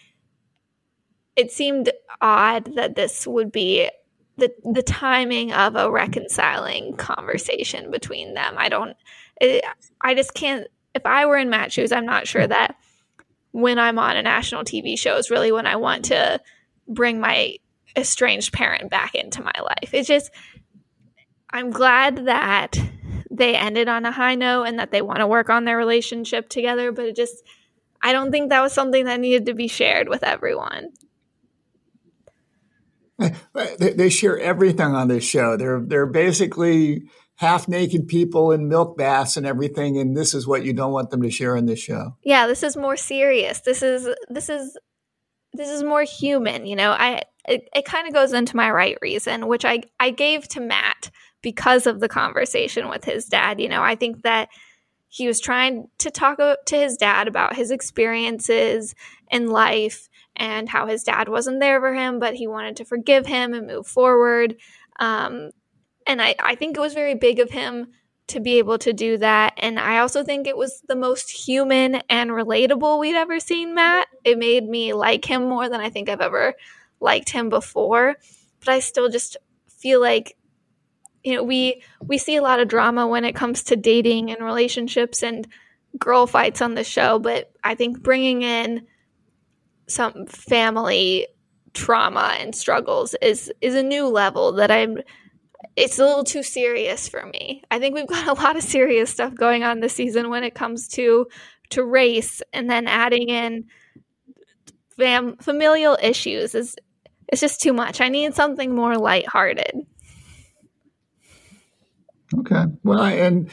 it 1.37 1.50
seemed 1.50 1.90
odd 2.21 2.75
that 2.76 2.95
this 2.95 3.26
would 3.26 3.52
be 3.52 3.90
the 4.37 4.52
the 4.64 4.83
timing 4.83 5.52
of 5.52 5.76
a 5.76 5.90
reconciling 5.90 6.97
conversation 6.97 7.90
between 7.90 8.35
them. 8.35 8.54
I 8.57 8.69
don't 8.69 8.97
it, 9.40 9.64
I 10.00 10.14
just 10.14 10.35
can't 10.35 10.66
if 10.95 11.07
I 11.07 11.26
were 11.26 11.37
in 11.37 11.50
Matt's 11.50 11.75
shoes, 11.75 11.92
I'm 11.92 12.07
not 12.07 12.26
sure 12.26 12.47
that 12.47 12.76
when 13.52 13.78
I'm 13.78 13.99
on 13.99 14.16
a 14.16 14.23
national 14.23 14.64
TV 14.64 14.99
show 14.99 15.16
is 15.16 15.31
really 15.31 15.52
when 15.52 15.66
I 15.66 15.76
want 15.76 16.07
to 16.07 16.40
bring 16.88 17.21
my 17.21 17.57
estranged 17.97 18.52
parent 18.52 18.90
back 18.90 19.14
into 19.14 19.42
my 19.42 19.52
life. 19.62 19.92
It's 19.92 20.09
just 20.09 20.31
I'm 21.50 21.71
glad 21.71 22.26
that 22.26 22.78
they 23.33 23.57
ended 23.57 23.89
on 23.89 24.05
a 24.05 24.12
high 24.12 24.35
note 24.35 24.65
and 24.65 24.79
that 24.79 24.91
they 24.91 25.03
want 25.03 25.21
to 25.21 25.27
work 25.27 25.49
on 25.49 25.65
their 25.65 25.77
relationship 25.77 26.49
together, 26.49 26.93
but 26.93 27.07
it 27.07 27.17
just 27.17 27.43
I 28.03 28.12
don't 28.12 28.31
think 28.31 28.51
that 28.51 28.61
was 28.61 28.73
something 28.73 29.05
that 29.07 29.21
needed 29.21 29.47
to 29.47 29.55
be 29.55 29.69
shared 29.69 30.09
with 30.09 30.23
everyone. 30.23 30.91
Eh, 33.21 33.31
eh, 33.57 33.93
they, 33.95 34.09
share 34.09 34.39
everything 34.39 34.95
on 34.95 35.09
this 35.09 35.25
show. 35.25 35.57
They're 35.57 35.81
they're 35.81 36.07
basically 36.07 37.05
half 37.37 37.69
naked 37.69 38.09
people 38.09 38.53
in 38.53 38.69
milk 38.69 38.97
baths 38.97 39.37
and 39.37 39.47
everything, 39.47 39.99
and 39.99 40.17
this 40.17 40.35
is 40.35 40.47
what 40.47 40.65
you 40.65 40.73
don't 40.73 40.93
want 40.93 41.11
them 41.11 41.23
to 41.23 41.31
share 41.31 41.57
on 41.57 41.67
this 41.67 41.79
show. 41.79 42.17
Yeah, 42.25 42.47
this 42.47 42.62
is 42.62 42.77
more 42.77 42.97
serious. 42.97 43.61
This 43.61 43.83
is 43.83 44.09
this 44.29 44.49
is 44.49 44.77
this 45.53 45.69
is 45.69 45.83
more 45.85 46.03
human. 46.03 46.67
You 46.67 46.77
know, 46.77 46.91
I 46.91 47.23
it, 47.47 47.69
it 47.75 47.85
kind 47.85 48.09
of 48.09 48.15
goes 48.15 48.33
into 48.33 48.57
my 48.57 48.71
right 48.71 48.99
reason, 49.01 49.47
which 49.47 49.65
I 49.65 49.83
I 50.01 50.11
gave 50.11 50.49
to 50.49 50.61
Matt 50.61 51.11
because 51.43 51.87
of 51.87 52.01
the 52.01 52.09
conversation 52.09 52.89
with 52.89 53.05
his 53.05 53.27
dad. 53.27 53.61
You 53.61 53.69
know, 53.69 53.83
I 53.83 53.95
think 53.95 54.23
that 54.23 54.49
he 55.09 55.27
was 55.27 55.41
trying 55.41 55.89
to 55.99 56.11
talk 56.11 56.39
to 56.39 56.77
his 56.77 56.97
dad 56.97 57.29
about 57.29 57.55
his 57.55 57.71
experiences 57.71 58.95
in 59.31 59.49
life 59.49 60.09
and 60.37 60.69
how 60.69 60.87
his 60.87 61.03
dad 61.03 61.29
wasn't 61.29 61.61
there 61.61 61.81
for 61.81 61.93
him, 61.93 62.19
but 62.19 62.35
he 62.35 62.47
wanted 62.47 62.77
to 62.77 62.85
forgive 62.87 63.27
him 63.27 63.53
and 63.53 63.67
move 63.67 63.87
forward. 63.87 64.57
Um, 64.99 65.51
and 66.07 66.23
I, 66.23 66.35
I 66.43 66.55
think 66.55 66.77
it 66.77 66.81
was 66.81 66.95
very 66.95 67.15
big 67.15 67.41
of 67.41 67.51
him 67.51 67.89
to 68.29 68.41
be 68.41 68.59
able 68.59 68.79
to 68.79 68.93
do 68.93 69.19
that. 69.19 69.53
And 69.59 69.79
I 69.79 69.99
also 69.99 70.25
think 70.25 70.47
it 70.47 70.57
was 70.57 70.83
the 70.89 70.97
most 70.97 71.31
human 71.31 71.97
and 72.09 72.31
relatable 72.31 72.99
we'd 72.99 73.15
ever 73.15 73.39
seen 73.41 73.75
Matt. 73.75 74.09
It 74.25 74.39
made 74.39 74.67
me 74.67 74.95
like 74.95 75.25
him 75.25 75.49
more 75.49 75.69
than 75.69 75.81
I 75.81 75.91
think 75.91 76.09
I've 76.09 76.21
ever 76.21 76.55
liked 77.01 77.29
him 77.29 77.51
before, 77.51 78.17
but 78.61 78.69
I 78.69 78.79
still 78.79 79.11
just 79.11 79.37
feel 79.69 80.01
like 80.01 80.37
you 81.25 81.35
know 81.35 81.43
we 81.43 81.83
we 82.00 82.19
see 82.19 82.37
a 82.37 82.43
lot 82.43 82.61
of 82.61 82.69
drama 82.69 83.07
when 83.07 83.25
it 83.25 83.35
comes 83.35 83.62
to 83.64 83.76
dating 83.76 84.31
and 84.31 84.45
relationships 84.45 85.23
and 85.23 85.47
girl 85.99 86.26
fights 86.26 86.62
on 86.62 86.75
the 86.75 86.85
show, 86.85 87.19
but 87.19 87.52
I 87.64 87.75
think 87.75 88.02
bringing 88.02 88.43
in 88.43 88.87
some 89.87 90.26
family 90.26 91.26
trauma 91.75 92.37
and 92.38 92.55
struggles 92.55 93.14
is 93.23 93.52
is 93.61 93.75
a 93.75 93.83
new 93.83 94.07
level 94.07 94.52
that 94.52 94.71
I'm 94.71 94.99
it's 95.76 95.99
a 95.99 96.05
little 96.05 96.25
too 96.25 96.43
serious 96.43 97.09
for 97.09 97.25
me. 97.26 97.62
I 97.71 97.79
think 97.79 97.95
we've 97.95 98.07
got 98.07 98.29
a 98.29 98.41
lot 98.43 98.57
of 98.57 98.62
serious 98.62 99.11
stuff 99.11 99.35
going 99.35 99.62
on 99.62 99.81
this 99.81 99.95
season 99.95 100.29
when 100.29 100.45
it 100.45 100.55
comes 100.55 100.88
to 100.88 101.26
to 101.71 101.85
race 101.85 102.43
and 102.52 102.69
then 102.69 102.87
adding 102.87 103.29
in 103.29 103.64
fam- 104.99 105.37
familial 105.38 105.97
issues 106.02 106.55
is 106.55 106.76
it's 107.29 107.41
just 107.41 107.62
too 107.62 107.73
much. 107.73 108.00
I 108.00 108.09
need 108.09 108.35
something 108.35 108.75
more 108.75 108.99
lighthearted. 108.99 109.87
Okay. 112.41 112.65
Well, 112.83 113.01
I, 113.01 113.12
and 113.12 113.51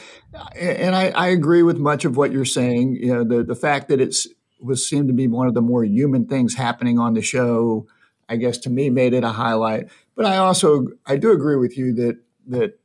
and 0.55 0.95
I, 0.95 1.09
I 1.09 1.27
agree 1.27 1.63
with 1.63 1.77
much 1.77 2.05
of 2.05 2.15
what 2.17 2.31
you're 2.31 2.45
saying. 2.45 2.95
You 2.95 3.13
know, 3.13 3.23
the 3.23 3.43
the 3.43 3.55
fact 3.55 3.89
that 3.89 3.99
it's 3.99 4.27
was 4.61 4.87
seemed 4.87 5.07
to 5.07 5.13
be 5.13 5.27
one 5.27 5.47
of 5.47 5.53
the 5.53 5.61
more 5.61 5.83
human 5.83 6.25
things 6.27 6.55
happening 6.55 6.99
on 6.99 7.13
the 7.13 7.21
show, 7.21 7.87
I 8.27 8.35
guess 8.35 8.57
to 8.59 8.69
me 8.69 8.89
made 8.89 9.13
it 9.13 9.23
a 9.23 9.29
highlight. 9.29 9.89
But 10.15 10.25
I 10.25 10.37
also 10.37 10.87
I 11.05 11.17
do 11.17 11.31
agree 11.31 11.55
with 11.55 11.77
you 11.77 11.93
that 11.95 12.17
that 12.47 12.79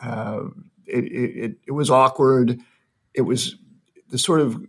uh, 0.00 0.44
it, 0.86 1.04
it 1.04 1.56
it 1.68 1.72
was 1.72 1.90
awkward. 1.90 2.60
It 3.14 3.22
was 3.22 3.56
the 4.10 4.18
sort 4.18 4.40
of 4.40 4.60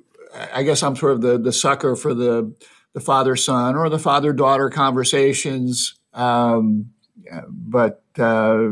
I 0.53 0.63
guess 0.63 0.83
I'm 0.83 0.95
sort 0.95 1.13
of 1.13 1.21
the 1.21 1.38
the 1.38 1.53
sucker 1.53 1.95
for 1.95 2.13
the 2.13 2.53
the 2.93 3.01
father 3.01 3.35
son 3.35 3.75
or 3.75 3.89
the 3.89 4.00
father 4.00 4.31
daughter 4.33 4.69
conversations. 4.69 5.95
Um, 6.13 6.91
but 7.50 8.03
uh, 8.17 8.69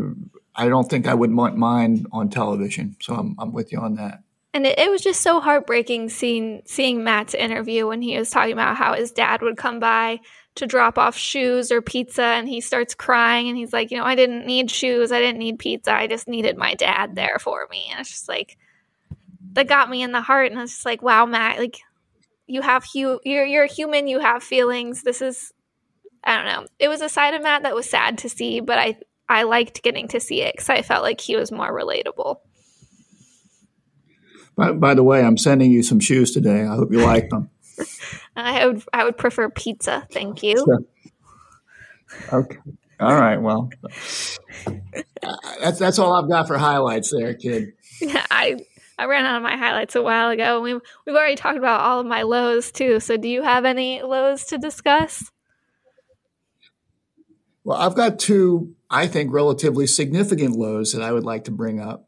I 0.55 0.69
don't 0.69 0.89
think 0.89 1.07
I 1.07 1.13
would 1.13 1.33
want 1.33 1.57
mine 1.57 2.05
on 2.11 2.29
television. 2.29 2.95
So 3.01 3.15
I'm, 3.15 3.35
I'm 3.39 3.51
with 3.51 3.71
you 3.71 3.79
on 3.79 3.95
that. 3.95 4.21
And 4.53 4.67
it, 4.67 4.77
it, 4.77 4.91
was 4.91 5.01
just 5.01 5.21
so 5.21 5.39
heartbreaking 5.39 6.09
seeing 6.09 6.61
seeing 6.65 7.03
Matt's 7.03 7.33
interview 7.33 7.87
when 7.87 8.03
he 8.03 8.17
was 8.17 8.29
talking 8.29 8.53
about 8.53 8.77
how 8.77 8.93
his 8.93 9.11
dad 9.11 9.41
would 9.41 9.57
come 9.57 9.79
by 9.79 10.19
to 10.55 10.67
drop 10.67 10.99
off 10.99 11.17
shoes 11.17 11.71
or 11.71 11.81
pizza 11.81 12.23
and 12.23 12.47
he 12.47 12.61
starts 12.61 12.93
crying 12.93 13.49
and 13.49 13.57
he's 13.57 13.73
like, 13.73 13.89
you 13.89 13.97
know, 13.97 14.03
I 14.03 14.13
didn't 14.13 14.45
need 14.45 14.69
shoes, 14.69 15.11
I 15.11 15.19
didn't 15.19 15.39
need 15.39 15.57
pizza, 15.57 15.91
I 15.91 16.05
just 16.05 16.27
needed 16.27 16.55
my 16.55 16.75
dad 16.75 17.15
there 17.15 17.39
for 17.39 17.67
me. 17.71 17.87
And 17.89 17.99
it's 17.99 18.11
just 18.11 18.29
like 18.29 18.57
that 19.53 19.67
got 19.67 19.89
me 19.89 20.03
in 20.03 20.11
the 20.11 20.21
heart 20.21 20.51
and 20.51 20.61
it's 20.61 20.73
just 20.73 20.85
like, 20.85 21.01
wow, 21.01 21.25
Matt, 21.25 21.57
like 21.57 21.79
you 22.45 22.61
have 22.61 22.85
hu- 22.93 23.21
you're 23.23 23.45
you're 23.45 23.63
a 23.63 23.67
human, 23.67 24.07
you 24.07 24.19
have 24.19 24.43
feelings. 24.43 25.01
This 25.01 25.23
is 25.23 25.51
I 26.23 26.35
don't 26.35 26.45
know. 26.45 26.67
It 26.77 26.89
was 26.89 27.01
a 27.01 27.09
side 27.09 27.33
of 27.33 27.41
Matt 27.41 27.63
that 27.63 27.75
was 27.75 27.89
sad 27.89 28.19
to 28.19 28.29
see, 28.29 28.59
but 28.59 28.77
I 28.77 28.97
I 29.29 29.43
liked 29.43 29.83
getting 29.83 30.07
to 30.09 30.19
see 30.19 30.41
it 30.41 30.53
because 30.53 30.69
I 30.69 30.81
felt 30.81 31.03
like 31.03 31.21
he 31.21 31.35
was 31.35 31.51
more 31.51 31.71
relatable. 31.71 32.37
By, 34.55 34.71
by 34.73 34.93
the 34.93 35.03
way, 35.03 35.23
I'm 35.23 35.37
sending 35.37 35.71
you 35.71 35.81
some 35.81 35.99
shoes 35.99 36.31
today. 36.31 36.61
I 36.63 36.75
hope 36.75 36.91
you 36.91 37.01
like 37.01 37.29
them. 37.29 37.49
I 38.35 38.67
would 38.67 38.83
I 38.93 39.03
would 39.03 39.17
prefer 39.17 39.49
pizza, 39.49 40.07
thank 40.11 40.43
you. 40.43 40.57
Sure. 40.57 40.83
Okay. 42.31 42.57
All 42.99 43.15
right. 43.15 43.37
Well, 43.37 43.69
that's 45.59 45.79
that's 45.79 45.99
all 45.99 46.13
I've 46.13 46.29
got 46.29 46.47
for 46.47 46.57
highlights 46.57 47.11
there, 47.11 47.33
kid. 47.33 47.73
Yeah, 47.99 48.25
I 48.31 48.59
I 48.97 49.05
ran 49.05 49.25
out 49.25 49.37
of 49.37 49.43
my 49.43 49.57
highlights 49.57 49.95
a 49.95 50.01
while 50.01 50.29
ago. 50.29 50.61
We've 50.61 50.79
we've 51.05 51.15
already 51.15 51.35
talked 51.35 51.57
about 51.57 51.81
all 51.81 51.99
of 51.99 52.05
my 52.05 52.21
lows 52.23 52.71
too. 52.71 52.99
So, 52.99 53.17
do 53.17 53.27
you 53.27 53.41
have 53.41 53.65
any 53.65 54.01
lows 54.01 54.45
to 54.45 54.57
discuss? 54.57 55.31
Well, 57.63 57.77
I've 57.77 57.95
got 57.95 58.19
two, 58.19 58.75
I 58.93 59.07
think, 59.07 59.33
relatively 59.33 59.87
significant 59.87 60.55
lows 60.55 60.93
that 60.93 61.01
I 61.01 61.11
would 61.11 61.23
like 61.23 61.45
to 61.45 61.51
bring 61.51 61.81
up. 61.81 62.07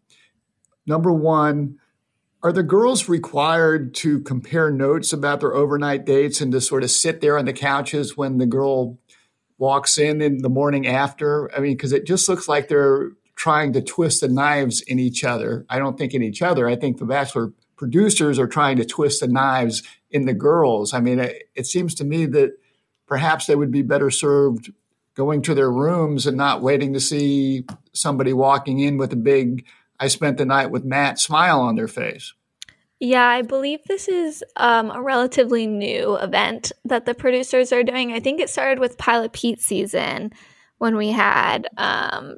Number 0.85 1.11
one, 1.11 1.79
are 2.43 2.51
the 2.51 2.61
girls 2.61 3.09
required 3.09 3.95
to 3.95 4.19
compare 4.21 4.69
notes 4.69 5.11
about 5.11 5.39
their 5.39 5.55
overnight 5.55 6.05
dates 6.05 6.41
and 6.41 6.51
to 6.51 6.61
sort 6.61 6.83
of 6.83 6.91
sit 6.91 7.19
there 7.19 7.39
on 7.39 7.45
the 7.45 7.53
couches 7.53 8.15
when 8.15 8.37
the 8.37 8.45
girl 8.45 8.99
walks 9.57 9.97
in 9.97 10.21
in 10.21 10.43
the 10.43 10.49
morning 10.49 10.85
after? 10.85 11.49
I 11.57 11.59
mean, 11.59 11.73
because 11.73 11.91
it 11.91 12.05
just 12.05 12.29
looks 12.29 12.47
like 12.47 12.67
they're 12.67 13.13
trying 13.35 13.73
to 13.73 13.81
twist 13.81 14.21
the 14.21 14.27
knives 14.27 14.81
in 14.81 14.99
each 14.99 15.23
other. 15.23 15.65
I 15.67 15.79
don't 15.79 15.97
think 15.97 16.13
in 16.13 16.21
each 16.21 16.43
other. 16.43 16.69
I 16.69 16.75
think 16.75 16.99
the 16.99 17.05
Bachelor 17.05 17.51
producers 17.77 18.37
are 18.37 18.47
trying 18.47 18.77
to 18.77 18.85
twist 18.85 19.21
the 19.21 19.27
knives 19.27 19.81
in 20.11 20.25
the 20.25 20.35
girls. 20.35 20.93
I 20.93 20.99
mean, 20.99 21.19
it, 21.19 21.49
it 21.55 21.65
seems 21.65 21.95
to 21.95 22.03
me 22.03 22.27
that 22.27 22.51
perhaps 23.07 23.47
they 23.47 23.55
would 23.55 23.71
be 23.71 23.81
better 23.81 24.11
served 24.11 24.71
going 25.15 25.41
to 25.43 25.55
their 25.55 25.71
rooms 25.71 26.27
and 26.27 26.37
not 26.37 26.61
waiting 26.61 26.93
to 26.93 26.99
see 26.99 27.65
somebody 27.93 28.33
walking 28.33 28.79
in 28.79 28.97
with 28.97 29.13
a 29.13 29.17
big 29.17 29.65
I 29.99 30.07
spent 30.07 30.37
the 30.37 30.45
night 30.45 30.71
with 30.71 30.83
Matt 30.83 31.19
smile 31.19 31.61
on 31.61 31.75
their 31.75 31.87
face. 31.87 32.33
Yeah, 32.99 33.25
I 33.25 33.41
believe 33.41 33.79
this 33.85 34.07
is 34.07 34.43
um, 34.55 34.89
a 34.91 35.01
relatively 35.01 35.67
new 35.67 36.15
event 36.15 36.71
that 36.85 37.05
the 37.05 37.13
producers 37.13 37.71
are 37.71 37.83
doing. 37.83 38.13
I 38.13 38.19
think 38.19 38.39
it 38.39 38.49
started 38.49 38.79
with 38.79 38.97
Pilot 38.97 39.33
Pete 39.33 39.61
season 39.61 40.31
when 40.77 40.95
we 40.95 41.11
had 41.11 41.67
um, 41.77 42.37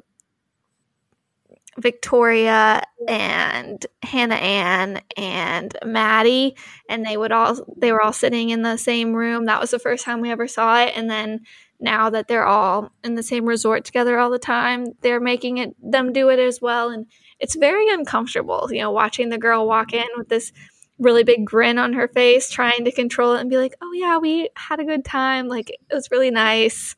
Victoria 1.78 2.82
and 3.06 3.86
Hannah 4.02 4.34
Ann 4.34 5.00
and 5.16 5.76
Maddie, 5.84 6.56
and 6.88 7.06
they 7.06 7.16
would 7.16 7.32
all 7.32 7.56
they 7.76 7.92
were 7.92 8.02
all 8.02 8.12
sitting 8.12 8.50
in 8.50 8.62
the 8.62 8.76
same 8.76 9.14
room. 9.14 9.44
That 9.44 9.60
was 9.60 9.70
the 9.70 9.78
first 9.78 10.04
time 10.04 10.20
we 10.20 10.30
ever 10.30 10.48
saw 10.48 10.82
it, 10.82 10.92
and 10.96 11.08
then 11.08 11.40
now 11.80 12.10
that 12.10 12.28
they're 12.28 12.46
all 12.46 12.90
in 13.04 13.14
the 13.14 13.22
same 13.22 13.46
resort 13.46 13.84
together 13.84 14.18
all 14.18 14.30
the 14.30 14.38
time, 14.38 14.86
they're 15.02 15.20
making 15.20 15.58
it 15.58 15.76
them 15.80 16.12
do 16.12 16.28
it 16.28 16.38
as 16.38 16.60
well, 16.60 16.90
and 16.90 17.06
it's 17.38 17.56
very 17.56 17.88
uncomfortable, 17.90 18.68
you 18.70 18.80
know, 18.80 18.90
watching 18.90 19.28
the 19.28 19.38
girl 19.38 19.66
walk 19.66 19.92
in 19.92 20.06
with 20.16 20.28
this 20.28 20.52
really 20.98 21.22
big 21.22 21.44
grin 21.44 21.78
on 21.78 21.92
her 21.92 22.08
face, 22.08 22.50
trying 22.50 22.84
to 22.84 22.92
control 22.92 23.34
it 23.34 23.40
and 23.40 23.50
be 23.50 23.56
like, 23.58 23.74
"Oh 23.80 23.92
yeah, 23.92 24.18
we 24.18 24.50
had 24.56 24.80
a 24.80 24.84
good 24.84 25.04
time. 25.04 25.48
Like 25.48 25.70
it 25.70 25.94
was 25.94 26.10
really 26.10 26.30
nice." 26.30 26.96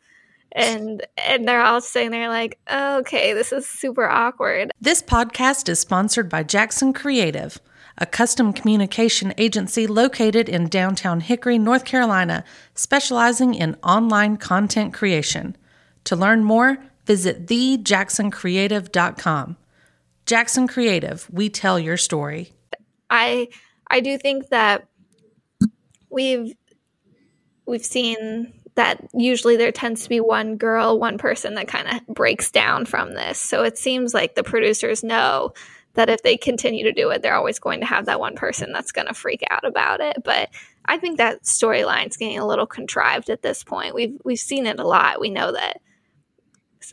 And 0.53 1.07
and 1.17 1.47
they're 1.47 1.63
all 1.63 1.81
sitting 1.81 2.11
there 2.11 2.29
like, 2.29 2.59
oh, 2.69 2.99
"Okay, 3.01 3.35
this 3.35 3.53
is 3.53 3.67
super 3.67 4.09
awkward." 4.09 4.73
This 4.81 5.03
podcast 5.03 5.69
is 5.69 5.79
sponsored 5.79 6.29
by 6.29 6.43
Jackson 6.43 6.93
Creative, 6.93 7.59
a 8.01 8.07
custom 8.07 8.53
communication 8.53 9.33
agency 9.37 9.87
located 9.87 10.49
in 10.49 10.69
downtown 10.69 11.21
Hickory, 11.21 11.59
North 11.59 11.85
Carolina, 11.85 12.43
specializing 12.75 13.55
in 13.55 13.77
online 13.83 14.39
content 14.39 14.95
creation. 14.95 15.57
To 16.05 16.17
learn 16.17 16.43
more, 16.43 16.79
visit 17.05 17.47
thejacksoncreative.com. 17.47 19.57
Jackson 20.25 20.67
Creative, 20.67 21.29
we 21.31 21.51
tell 21.51 21.79
your 21.79 21.97
story. 21.97 22.53
I 23.11 23.49
I 23.89 24.01
do 24.01 24.17
think 24.17 24.49
that 24.49 24.87
we've 26.09 26.55
we've 27.67 27.85
seen 27.85 28.55
that 28.77 29.05
usually 29.13 29.57
there 29.57 29.73
tends 29.73 30.05
to 30.05 30.09
be 30.09 30.21
one 30.21 30.57
girl, 30.57 30.99
one 30.99 31.19
person 31.19 31.55
that 31.55 31.69
kind 31.69 31.89
of 31.89 32.15
breaks 32.15 32.51
down 32.51 32.87
from 32.87 33.15
this. 33.15 33.39
So 33.39 33.65
it 33.65 33.77
seems 33.77 34.15
like 34.15 34.35
the 34.35 34.45
producers 34.45 35.03
know 35.03 35.53
that 35.95 36.09
if 36.09 36.23
they 36.23 36.37
continue 36.37 36.85
to 36.85 36.93
do 36.93 37.11
it, 37.11 37.23
they're 37.23 37.35
always 37.35 37.59
going 37.59 37.81
to 37.81 37.87
have 37.87 38.07
that 38.07 38.21
one 38.21 38.37
person 38.37 38.73
that's 38.73 38.93
going 38.93 39.09
to 39.09 39.15
freak 39.15 39.43
out 39.51 39.65
about 39.65 40.01
it. 40.01 40.19
But 40.25 40.51
I 40.85 40.99
think 40.99 41.19
that 41.19 41.43
storyline's 41.43 42.17
getting 42.17 42.39
a 42.39 42.47
little 42.47 42.67
contrived 42.67 43.31
at 43.31 43.43
this 43.43 43.65
point. 43.65 43.95
We've 43.95 44.19
we've 44.25 44.39
seen 44.39 44.67
it 44.67 44.81
a 44.81 44.87
lot. 44.87 45.21
We 45.21 45.31
know 45.31 45.53
that 45.53 45.81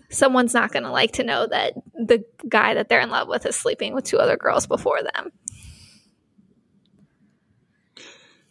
someone's 0.09 0.53
not 0.53 0.71
going 0.71 0.83
to 0.83 0.91
like 0.91 1.13
to 1.13 1.23
know 1.23 1.47
that 1.47 1.73
the 1.93 2.23
guy 2.47 2.73
that 2.73 2.89
they're 2.89 3.01
in 3.01 3.09
love 3.09 3.27
with 3.27 3.45
is 3.45 3.55
sleeping 3.55 3.93
with 3.93 4.03
two 4.03 4.17
other 4.17 4.37
girls 4.37 4.67
before 4.67 5.01
them. 5.01 5.31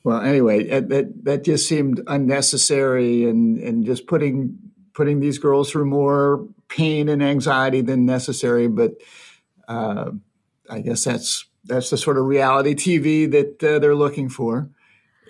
Well, 0.05 0.21
anyway, 0.21 0.81
that 0.81 1.25
that 1.25 1.45
just 1.45 1.69
seemed 1.69 2.01
unnecessary 2.07 3.29
and 3.29 3.59
and 3.59 3.85
just 3.85 4.07
putting 4.07 4.59
putting 4.95 5.21
these 5.21 5.39
girls 5.39 5.71
through 5.71 5.87
more 5.87 6.47
pain 6.69 7.09
and 7.09 7.23
anxiety 7.23 7.81
than 7.81 8.07
necessary. 8.07 8.69
But 8.69 8.93
uh, 9.69 10.13
I 10.69 10.81
guess 10.81 11.05
that's 11.05 11.47
that's 11.65 11.91
the 11.91 11.97
sort 11.97 12.19
of 12.19 12.25
reality 12.25 12.75
TV 12.75 13.31
that 13.31 13.63
uh, 13.63 13.79
they're 13.79 13.95
looking 13.95 14.29
for. 14.29 14.71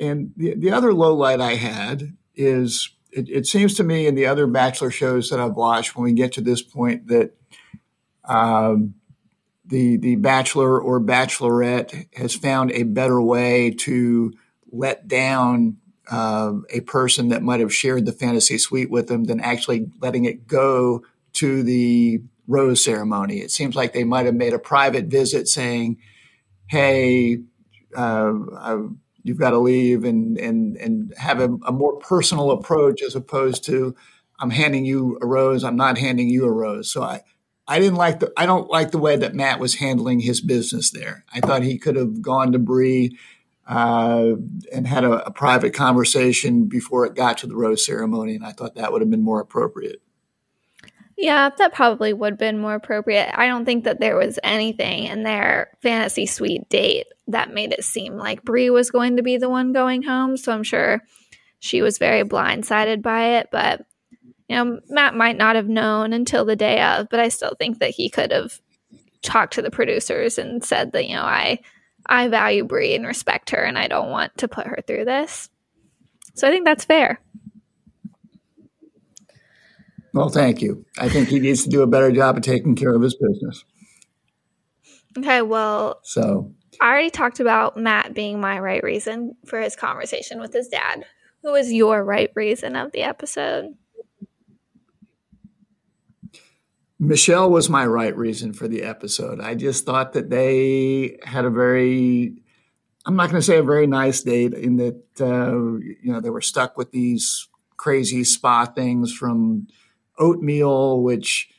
And 0.00 0.32
the, 0.36 0.54
the 0.54 0.70
other 0.70 0.92
low 0.92 1.14
light 1.14 1.40
I 1.40 1.54
had 1.54 2.14
is 2.34 2.90
it, 3.10 3.28
it, 3.30 3.46
seems 3.46 3.74
to 3.74 3.82
me 3.82 4.06
in 4.06 4.14
the 4.14 4.26
other 4.26 4.46
Bachelor 4.46 4.90
shows 4.90 5.30
that 5.30 5.40
I've 5.40 5.54
watched, 5.54 5.96
when 5.96 6.04
we 6.04 6.12
get 6.12 6.32
to 6.34 6.42
this 6.42 6.60
point, 6.60 7.06
that 7.08 7.34
um, 8.24 8.94
the 9.64 9.96
the 9.96 10.16
Bachelor 10.16 10.80
or 10.80 11.00
Bachelorette 11.00 12.14
has 12.14 12.34
found 12.34 12.72
a 12.72 12.82
better 12.82 13.20
way 13.20 13.70
to 13.70 14.34
let 14.70 15.08
down 15.08 15.78
uh, 16.10 16.52
a 16.70 16.80
person 16.80 17.28
that 17.28 17.42
might 17.42 17.60
have 17.60 17.74
shared 17.74 18.06
the 18.06 18.12
fantasy 18.12 18.58
suite 18.58 18.90
with 18.90 19.08
them 19.08 19.24
than 19.24 19.40
actually 19.40 19.90
letting 20.00 20.24
it 20.24 20.46
go 20.46 21.02
to 21.34 21.62
the 21.62 22.22
rose 22.46 22.84
ceremony. 22.84 23.40
It 23.40 23.50
seems 23.50 23.74
like 23.74 23.92
they 23.92 24.04
might 24.04 24.26
have 24.26 24.34
made 24.34 24.52
a 24.52 24.58
private 24.58 25.06
visit 25.06 25.48
saying, 25.48 25.98
"Hey." 26.66 27.40
Uh, 27.96 28.78
you've 29.22 29.38
got 29.38 29.50
to 29.50 29.58
leave 29.58 30.04
and 30.04 30.36
and 30.38 30.76
and 30.76 31.14
have 31.16 31.40
a, 31.40 31.48
a 31.66 31.72
more 31.72 31.96
personal 31.96 32.50
approach 32.50 33.02
as 33.02 33.16
opposed 33.16 33.64
to 33.64 33.94
I'm 34.38 34.50
handing 34.50 34.84
you 34.84 35.18
a 35.22 35.26
rose. 35.26 35.64
I'm 35.64 35.76
not 35.76 35.98
handing 35.98 36.28
you 36.28 36.44
a 36.44 36.52
rose. 36.52 36.90
So 36.90 37.02
I, 37.02 37.22
I 37.66 37.78
didn't 37.78 37.96
like 37.96 38.20
the, 38.20 38.32
I 38.36 38.46
don't 38.46 38.70
like 38.70 38.90
the 38.90 38.98
way 38.98 39.16
that 39.16 39.34
Matt 39.34 39.58
was 39.58 39.76
handling 39.76 40.20
his 40.20 40.40
business 40.40 40.90
there. 40.90 41.24
I 41.32 41.40
thought 41.40 41.62
he 41.62 41.78
could 41.78 41.96
have 41.96 42.20
gone 42.22 42.52
to 42.52 42.58
Bri 42.58 43.16
uh, 43.66 44.32
and 44.72 44.86
had 44.86 45.04
a, 45.04 45.26
a 45.26 45.30
private 45.30 45.74
conversation 45.74 46.66
before 46.66 47.06
it 47.06 47.14
got 47.14 47.38
to 47.38 47.46
the 47.46 47.56
rose 47.56 47.84
ceremony. 47.84 48.36
And 48.36 48.44
I 48.44 48.52
thought 48.52 48.76
that 48.76 48.92
would 48.92 49.02
have 49.02 49.10
been 49.10 49.24
more 49.24 49.40
appropriate. 49.40 50.00
Yeah, 51.16 51.48
that 51.56 51.72
probably 51.72 52.12
would 52.12 52.32
have 52.34 52.38
been 52.38 52.58
more 52.58 52.74
appropriate. 52.74 53.30
I 53.34 53.46
don't 53.46 53.64
think 53.64 53.84
that 53.84 54.00
there 54.00 54.16
was 54.16 54.38
anything 54.44 55.04
in 55.04 55.22
their 55.22 55.70
fantasy 55.80 56.26
suite 56.26 56.68
date 56.68 57.06
that 57.28 57.54
made 57.54 57.72
it 57.72 57.84
seem 57.84 58.16
like 58.16 58.44
Bri 58.44 58.68
was 58.68 58.90
going 58.90 59.16
to 59.16 59.22
be 59.22 59.38
the 59.38 59.48
one 59.48 59.72
going 59.72 60.02
home. 60.02 60.36
So 60.36 60.52
I'm 60.52 60.62
sure 60.62 61.02
she 61.58 61.80
was 61.80 61.96
very 61.96 62.22
blindsided 62.22 63.00
by 63.00 63.38
it. 63.38 63.48
But, 63.50 63.86
you 64.48 64.56
know, 64.56 64.80
Matt 64.88 65.14
might 65.14 65.38
not 65.38 65.56
have 65.56 65.68
known 65.68 66.12
until 66.12 66.44
the 66.44 66.54
day 66.54 66.82
of, 66.82 67.08
but 67.08 67.18
I 67.18 67.28
still 67.28 67.54
think 67.58 67.78
that 67.78 67.90
he 67.90 68.10
could 68.10 68.30
have 68.30 68.60
talked 69.22 69.54
to 69.54 69.62
the 69.62 69.70
producers 69.70 70.36
and 70.36 70.62
said 70.62 70.92
that, 70.92 71.08
you 71.08 71.14
know, 71.14 71.22
I 71.22 71.60
I 72.04 72.28
value 72.28 72.64
Bri 72.64 72.94
and 72.94 73.06
respect 73.06 73.50
her 73.50 73.62
and 73.62 73.78
I 73.78 73.88
don't 73.88 74.10
want 74.10 74.36
to 74.38 74.48
put 74.48 74.66
her 74.66 74.78
through 74.86 75.06
this. 75.06 75.48
So 76.34 76.46
I 76.46 76.50
think 76.50 76.66
that's 76.66 76.84
fair. 76.84 77.20
Well, 80.16 80.30
thank 80.30 80.62
you. 80.62 80.86
I 80.98 81.10
think 81.10 81.28
he 81.28 81.38
needs 81.38 81.64
to 81.64 81.68
do 81.68 81.82
a 81.82 81.86
better 81.86 82.10
job 82.10 82.38
of 82.38 82.42
taking 82.42 82.74
care 82.74 82.94
of 82.94 83.02
his 83.02 83.14
business. 83.14 83.66
Okay, 85.18 85.42
well, 85.42 86.00
so 86.04 86.54
I 86.80 86.88
already 86.88 87.10
talked 87.10 87.38
about 87.38 87.76
Matt 87.76 88.14
being 88.14 88.40
my 88.40 88.58
right 88.58 88.82
reason 88.82 89.36
for 89.44 89.60
his 89.60 89.76
conversation 89.76 90.40
with 90.40 90.54
his 90.54 90.68
dad. 90.68 91.04
Who 91.42 91.52
was 91.52 91.70
your 91.70 92.02
right 92.02 92.30
reason 92.34 92.76
of 92.76 92.92
the 92.92 93.02
episode? 93.02 93.74
Michelle 96.98 97.50
was 97.50 97.68
my 97.68 97.84
right 97.84 98.16
reason 98.16 98.54
for 98.54 98.68
the 98.68 98.84
episode. 98.84 99.38
I 99.38 99.54
just 99.54 99.84
thought 99.84 100.14
that 100.14 100.30
they 100.30 101.18
had 101.24 101.44
a 101.44 101.50
very, 101.50 102.42
I'm 103.04 103.16
not 103.16 103.28
going 103.28 103.40
to 103.40 103.46
say 103.46 103.58
a 103.58 103.62
very 103.62 103.86
nice 103.86 104.22
date 104.22 104.54
in 104.54 104.76
that, 104.76 105.02
uh, 105.20 105.78
you 106.02 106.10
know, 106.10 106.20
they 106.20 106.30
were 106.30 106.40
stuck 106.40 106.78
with 106.78 106.90
these 106.90 107.48
crazy 107.76 108.24
spa 108.24 108.64
things 108.64 109.12
from 109.12 109.68
oatmeal, 110.18 111.02
which 111.02 111.50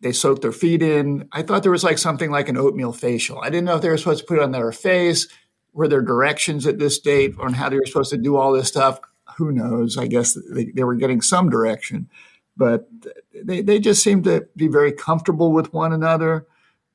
they 0.00 0.12
soak 0.12 0.42
their 0.42 0.52
feet 0.52 0.82
in. 0.82 1.28
I 1.32 1.42
thought 1.42 1.62
there 1.62 1.72
was 1.72 1.84
like 1.84 1.98
something 1.98 2.30
like 2.30 2.48
an 2.48 2.56
oatmeal 2.56 2.92
facial. 2.92 3.40
I 3.40 3.50
didn't 3.50 3.64
know 3.64 3.76
if 3.76 3.82
they 3.82 3.88
were 3.88 3.98
supposed 3.98 4.20
to 4.20 4.26
put 4.26 4.38
it 4.38 4.42
on 4.42 4.52
their 4.52 4.72
face. 4.72 5.28
Were 5.72 5.88
there 5.88 6.02
directions 6.02 6.66
at 6.66 6.78
this 6.78 6.98
date 6.98 7.34
on 7.38 7.54
how 7.54 7.68
they 7.68 7.76
were 7.76 7.86
supposed 7.86 8.10
to 8.10 8.16
do 8.16 8.36
all 8.36 8.52
this 8.52 8.68
stuff? 8.68 9.00
Who 9.36 9.52
knows? 9.52 9.98
I 9.98 10.06
guess 10.06 10.38
they, 10.50 10.66
they 10.66 10.84
were 10.84 10.94
getting 10.94 11.20
some 11.20 11.50
direction, 11.50 12.08
but 12.56 12.88
they, 13.34 13.60
they 13.60 13.78
just 13.78 14.02
seemed 14.02 14.24
to 14.24 14.48
be 14.56 14.68
very 14.68 14.92
comfortable 14.92 15.52
with 15.52 15.72
one 15.74 15.92
another. 15.92 16.46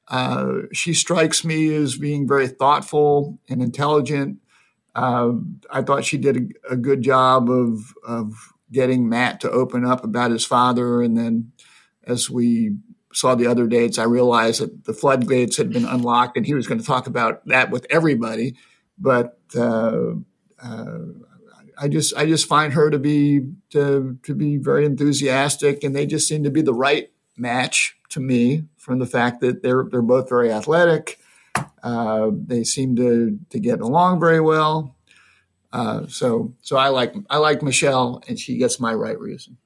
Uh, 0.08 0.64
she 0.74 0.94
strikes 0.94 1.46
me 1.46 1.74
as 1.76 1.98
being 1.98 2.28
very 2.28 2.48
thoughtful 2.48 3.38
and 3.48 3.62
intelligent. 3.62 4.40
Uh, 4.96 5.34
I 5.70 5.84
thought 5.84 6.04
she 6.04 6.18
did 6.18 6.56
a, 6.70 6.74
a 6.74 6.76
good 6.76 7.02
job 7.02 7.50
of, 7.50 7.94
of 8.06 8.54
getting 8.72 9.10
Matt 9.10 9.42
to 9.42 9.52
open 9.52 9.86
up 9.86 10.04
about 10.04 10.32
his 10.32 10.46
father. 10.46 11.02
And 11.02 11.18
then 11.18 11.52
as 12.06 12.30
we 12.30 12.78
saw 13.14 13.36
the 13.36 13.48
other 13.48 13.68
dates, 13.68 13.98
I 13.98 14.04
realized 14.04 14.62
that 14.62 14.86
the 14.86 14.94
floodgates 14.94 15.58
had 15.58 15.72
been 15.72 15.86
unlocked 15.86 16.38
and 16.38 16.46
he 16.46 16.54
was 16.54 16.68
going 16.68 16.80
to 16.80 16.86
talk 16.86 17.08
about 17.08 17.46
that 17.48 17.70
with 17.70 17.86
everybody. 17.90 18.56
But 18.98 19.40
uh, 19.56 20.14
uh, 20.62 20.98
I 21.78 21.88
just 21.88 22.16
I 22.16 22.26
just 22.28 22.48
find 22.48 22.74
her 22.74 22.90
to 22.90 23.00
be 23.00 23.42
to, 23.72 24.18
to 24.24 24.36
be 24.36 24.58
very 24.58 24.86
enthusiastic, 24.86 25.84
and 25.84 25.96
they 25.96 26.06
just 26.06 26.28
seem 26.28 26.44
to 26.44 26.52
be 26.52 26.62
the 26.62 26.74
right 26.74 27.10
match 27.38 27.98
to 28.10 28.20
me 28.20 28.66
from 28.78 29.00
the 29.00 29.08
fact 29.08 29.42
that 29.42 29.64
they're 29.64 29.86
they're 29.90 30.04
both 30.04 30.30
very 30.30 30.52
athletic. 30.52 31.20
Uh, 31.82 32.30
they 32.34 32.64
seem 32.64 32.96
to 32.98 33.40
to 33.50 33.60
get 33.60 33.82
along 33.82 34.20
very 34.20 34.40
well. 34.40 34.96
Uh, 35.74 36.06
so 36.08 36.54
so 36.62 36.78
I 36.78 36.90
like 36.90 37.14
I 37.30 37.38
like 37.38 37.62
Michelle, 37.62 38.24
and 38.28 38.40
she 38.40 38.58
gets 38.58 38.80
my 38.80 38.94
right 38.94 39.20
reason. 39.20 39.58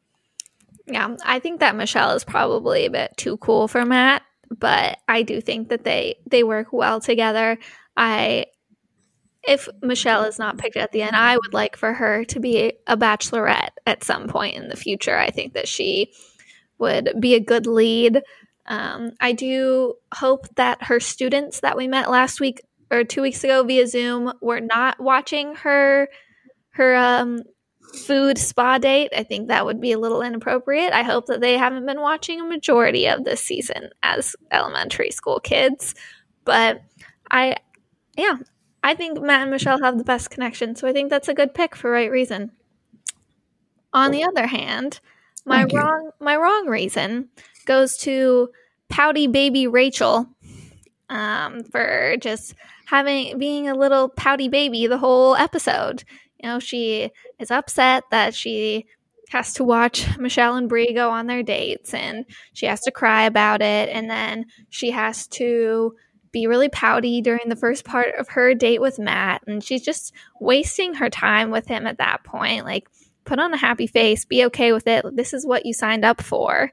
Yeah, 0.88 1.16
I 1.26 1.40
think 1.40 1.62
that 1.62 1.76
Michelle 1.76 2.12
is 2.12 2.24
probably 2.24 2.86
a 2.86 2.92
bit 2.92 3.16
too 3.18 3.38
cool 3.38 3.68
for 3.68 3.86
Matt, 3.86 4.22
but 4.50 5.00
I 5.08 5.24
do 5.24 5.42
think 5.42 5.70
that 5.70 5.84
they 5.84 6.18
they 6.28 6.44
work 6.44 6.72
well 6.72 7.00
together. 7.00 7.58
I 7.98 8.46
if 9.48 9.68
Michelle 9.82 10.24
is 10.24 10.40
not 10.40 10.58
picked 10.58 10.78
at 10.78 10.92
the 10.92 11.04
end, 11.04 11.16
I 11.16 11.38
would 11.38 11.54
like 11.54 11.76
for 11.76 11.94
her 11.94 12.26
to 12.26 12.40
be 12.40 12.74
a 12.88 12.98
bachelorette 12.98 13.70
at 13.86 14.04
some 14.04 14.28
point 14.28 14.56
in 14.56 14.70
the 14.70 14.76
future. 14.76 15.18
I 15.18 15.30
think 15.30 15.54
that 15.54 15.68
she 15.68 16.12
would 16.78 17.14
be 17.20 17.36
a 17.36 17.40
good 17.40 17.68
lead. 17.68 18.22
Um, 18.66 19.12
I 19.20 19.34
do 19.34 19.96
hope 20.14 20.48
that 20.56 20.84
her 20.84 21.00
students 21.00 21.60
that 21.60 21.78
we 21.78 21.88
met 21.88 22.10
last 22.10 22.40
week 22.40 22.62
or 22.92 23.04
two 23.04 23.22
weeks 23.22 23.44
ago 23.44 23.64
via 23.64 23.88
Zoom 23.88 24.34
were 24.42 24.62
not 24.62 25.00
watching 25.00 25.56
her 25.56 26.08
her 26.72 26.96
um, 26.96 27.42
food 27.96 28.38
spa 28.38 28.78
date. 28.78 29.12
I 29.16 29.24
think 29.24 29.48
that 29.48 29.66
would 29.66 29.80
be 29.80 29.94
a 29.94 30.00
little 30.00 30.22
inappropriate. 30.22 30.94
I 30.94 31.04
hope 31.04 31.28
that 31.28 31.42
they 31.42 31.58
haven't 31.58 31.86
been 31.86 32.02
watching 32.02 32.42
a 32.42 32.46
majority 32.46 33.08
of 33.08 33.24
this 33.24 33.42
season 33.42 33.90
as 34.04 34.36
elementary 34.52 35.12
school 35.12 35.40
kids. 35.40 35.96
But 36.44 36.82
I, 37.32 37.56
yeah, 38.18 38.38
I 38.84 38.94
think 38.94 39.22
Matt 39.22 39.44
and 39.44 39.52
Michelle 39.52 39.82
have 39.82 39.98
the 39.98 40.04
best 40.04 40.30
connection. 40.30 40.76
So 40.76 40.88
I 40.88 40.94
think 40.94 41.10
that's 41.10 41.28
a 41.28 41.34
good 41.34 41.54
pick 41.54 41.76
for 41.76 41.90
right 41.90 42.12
reason. 42.12 42.52
On 43.94 44.12
the 44.12 44.26
other 44.26 44.46
hand, 44.46 45.00
my 45.46 45.60
Thank 45.60 45.74
wrong 45.74 46.04
you. 46.04 46.26
my 46.26 46.36
wrong 46.36 46.68
reason 46.68 47.30
goes 47.66 47.98
to 47.98 48.50
pouty 48.90 49.28
baby 49.28 49.68
Rachael 49.68 50.28
um, 51.10 51.64
for 51.64 52.16
just 52.20 52.56
having 52.86 53.38
being 53.38 53.68
a 53.68 53.76
little 53.76 54.10
pouty 54.10 54.48
baby 54.48 54.88
the 54.88 54.98
whole 54.98 55.36
episode. 55.36 56.04
You 56.42 56.50
know, 56.50 56.60
she 56.60 57.12
is 57.40 57.52
upset 57.52 58.04
that 58.12 58.34
she 58.34 58.86
has 59.30 59.54
to 59.54 59.64
watch 59.64 60.18
Michelle 60.20 60.56
and 60.56 60.70
Bri 60.70 60.94
go 60.94 61.10
on 61.10 61.28
their 61.28 61.44
dates 61.44 61.94
and 61.94 62.26
she 62.54 62.66
has 62.66 62.82
to 62.82 62.92
cry 62.92 63.24
about 63.24 63.62
it 63.62 63.90
and 63.90 64.10
then 64.10 64.46
she 64.70 64.92
has 64.92 65.28
to 65.28 65.96
be 66.32 66.48
really 66.48 66.70
pouty 66.70 67.22
during 67.22 67.48
the 67.48 67.56
first 67.56 67.86
part 67.86 68.14
of 68.20 68.28
her 68.30 68.54
date 68.54 68.82
with 68.82 69.00
Matt 69.00 69.42
and 69.48 69.64
she's 69.64 69.82
just 69.82 70.14
wasting 70.40 70.94
her 70.96 71.10
time 71.10 71.50
with 71.50 71.68
him 71.68 71.88
at 71.88 71.98
that 71.98 72.24
point. 72.24 72.66
Like 72.66 72.90
put 73.24 73.40
on 73.40 73.54
a 73.54 73.58
happy 73.58 73.88
face 73.88 74.26
be 74.26 74.46
okay 74.46 74.74
with 74.74 74.86
it. 74.88 75.06
This 75.16 75.34
is 75.34 75.46
what 75.46 75.66
you 75.66 75.74
signed 75.74 76.06
up 76.06 76.22
for 76.22 76.72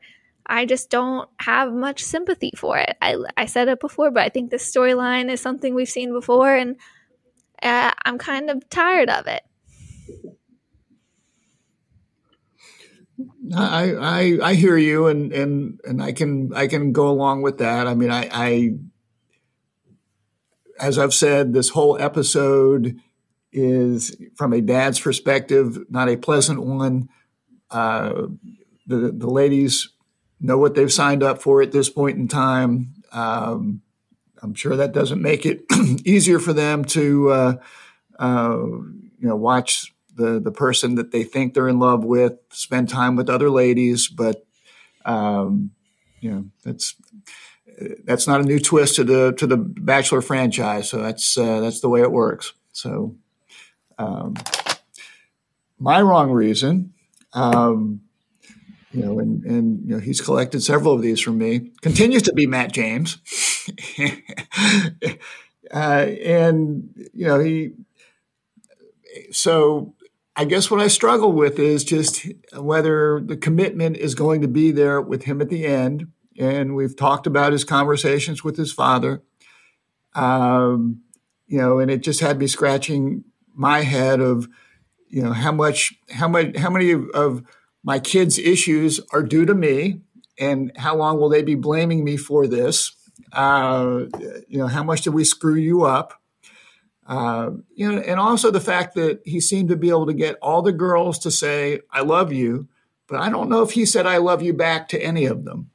I 0.53 0.67
just 0.67 0.91
don't 0.91 1.31
have 1.39 1.73
much 1.73 2.05
sympathy 2.05 2.53
for 2.59 2.77
it. 2.77 2.95
I, 3.01 3.17
I 3.39 3.47
said 3.47 3.69
it 3.69 3.81
before, 3.81 4.11
but 4.11 4.23
I 4.23 4.29
think 4.29 4.51
this 4.51 4.71
storyline 4.71 5.31
is 5.31 5.41
something 5.41 5.75
we've 5.75 5.89
seen 5.89 6.13
before, 6.13 6.55
and 6.55 6.77
uh, 7.63 7.91
I'm 8.05 8.19
kind 8.19 8.51
of 8.51 8.69
tired 8.69 9.09
of 9.09 9.27
it. 9.27 9.43
I, 13.57 13.95
I 13.95 14.39
I 14.43 14.55
hear 14.55 14.77
you, 14.77 15.07
and 15.07 15.33
and 15.33 15.81
and 15.85 16.03
I 16.03 16.13
can 16.13 16.53
I 16.53 16.67
can 16.67 16.93
go 16.93 17.09
along 17.09 17.41
with 17.41 17.57
that. 17.59 17.87
I 17.87 17.95
mean, 17.95 18.11
I, 18.11 18.29
I 18.31 18.75
as 20.79 20.99
I've 20.99 21.15
said, 21.15 21.55
this 21.55 21.71
whole 21.71 21.99
episode 21.99 23.01
is 23.53 24.15
from 24.37 24.53
a 24.53 24.61
dad's 24.61 25.01
perspective 25.01 25.79
not 25.89 26.11
a 26.11 26.17
pleasant 26.19 26.63
one. 26.63 27.09
Uh, 27.71 28.27
the 28.87 29.13
the 29.17 29.31
ladies 29.31 29.89
know 30.43 30.59
what 30.59 30.75
they've 30.75 30.93
signed 30.93 31.23
up 31.23 31.41
for 31.41 31.63
at 31.63 31.73
this 31.73 31.89
point 31.89 32.19
in 32.19 32.29
time. 32.29 32.95
Um, 33.13 33.83
I'm 34.43 34.55
sure 34.55 34.77
that 34.77 34.93
doesn't 34.93 35.23
make 35.23 35.47
it 35.47 35.65
easier 36.05 36.39
for 36.39 36.53
them 36.53 36.85
to, 36.87 37.31
uh, 37.31 37.55
uh, 38.19 38.57
you 38.59 39.29
know, 39.29 39.37
watch 39.37 39.93
the 40.15 40.41
the 40.41 40.51
person 40.51 40.97
that 40.97 41.11
they 41.11 41.25
think 41.25 41.55
they're 41.55 41.69
in 41.69 41.79
love 41.79 42.05
with 42.05 42.39
spend 42.51 42.89
time 42.89 43.17
with 43.17 43.31
other 43.31 43.51
ladies. 43.51 44.09
But 44.09 44.45
um, 45.05 45.71
you 46.21 46.31
know, 46.31 46.45
that's 46.65 46.95
that's 48.05 48.27
not 48.27 48.41
a 48.41 48.45
new 48.45 48.59
twist 48.59 48.97
to 48.97 49.05
the 49.05 49.33
to 49.35 49.47
the 49.47 49.57
Bachelor 49.57 50.23
franchise. 50.23 50.89
So 50.89 50.99
that's 50.99 51.39
uh, 51.39 51.61
that's 51.61 51.81
the 51.81 51.89
way 51.89 52.03
it 52.03 52.13
works. 52.13 52.53
So 52.73 53.17
um, 53.99 54.35
my 55.79 56.01
wrong 56.03 56.31
reason. 56.31 56.95
Um, 57.33 58.02
you 58.93 59.03
know, 59.03 59.19
and 59.19 59.45
and 59.45 59.81
you 59.89 59.95
know 59.95 60.01
he's 60.01 60.21
collected 60.21 60.63
several 60.63 60.95
of 60.95 61.03
these 61.03 61.21
from 61.21 61.39
me. 61.39 61.71
Continues 61.81 62.23
to 62.23 62.33
be 62.33 62.47
Matt 62.47 62.73
James, 62.73 63.19
uh, 65.73 65.77
and 65.77 66.89
you 67.13 67.27
know 67.27 67.39
he. 67.39 67.73
So 69.31 69.95
I 70.35 70.45
guess 70.45 70.71
what 70.71 70.81
I 70.81 70.89
struggle 70.89 71.33
with 71.33 71.59
is 71.59 71.85
just 71.85 72.27
whether 72.57 73.21
the 73.21 73.37
commitment 73.37 73.97
is 73.97 74.15
going 74.15 74.41
to 74.41 74.49
be 74.49 74.71
there 74.71 75.01
with 75.01 75.25
him 75.25 75.43
at 75.43 75.51
the 75.51 75.67
end. 75.67 76.09
And 76.39 76.75
we've 76.75 76.97
talked 76.97 77.27
about 77.27 77.53
his 77.53 77.65
conversations 77.65 78.43
with 78.43 78.57
his 78.57 78.73
father, 78.73 79.23
um, 80.15 81.03
you 81.47 81.59
know, 81.59 81.79
and 81.79 81.91
it 81.91 82.03
just 82.03 82.21
had 82.21 82.39
me 82.39 82.47
scratching 82.47 83.25
my 83.55 83.83
head 83.83 84.21
of, 84.21 84.49
you 85.09 85.23
know, 85.23 85.33
how 85.33 85.53
much, 85.53 85.93
how 86.11 86.29
much, 86.29 86.57
how 86.57 86.71
many 86.71 86.93
of, 86.93 87.11
of 87.11 87.43
my 87.85 87.99
kids' 87.99 88.39
issues 88.39 89.01
are 89.13 89.23
due 89.23 89.45
to 89.45 89.55
me, 89.55 90.01
and 90.39 90.73
how 90.77 90.97
long 90.97 91.19
will 91.19 91.29
they 91.29 91.43
be 91.43 91.55
blaming 91.55 92.05
me 92.05 92.17
for 92.17 92.47
this? 92.47 92.93
Uh, 93.33 94.05
you 94.49 94.59
know, 94.59 94.67
how 94.67 94.83
much 94.83 95.03
did 95.03 95.15
we 95.15 95.25
screw 95.25 95.55
you 95.55 95.85
up? 95.85 96.21
Uh, 97.07 97.51
you 97.75 97.91
know, 97.91 97.99
and 98.01 98.21
also 98.21 98.51
the 98.51 98.61
fact 98.61 98.95
that 98.95 99.21
he 99.25 99.41
seemed 99.41 99.69
to 99.69 99.77
be 99.77 99.89
able 99.89 100.07
to 100.07 100.15
get 100.15 100.37
all 100.41 100.63
the 100.63 100.73
girls 100.73 101.19
to 101.19 101.31
say 101.31 101.81
"I 101.91 102.03
love 102.03 102.33
you," 102.33 102.69
but 103.09 103.21
I 103.21 103.29
don't 103.29 103.49
know 103.49 103.63
if 103.63 103.73
he 103.73 103.85
said 103.85 104.07
"I 104.07 104.19
love 104.19 104.43
you" 104.43 104.53
back 104.53 104.89
to 104.89 105.03
any 105.03 105.27
of 105.27 105.45
them. 105.45 105.71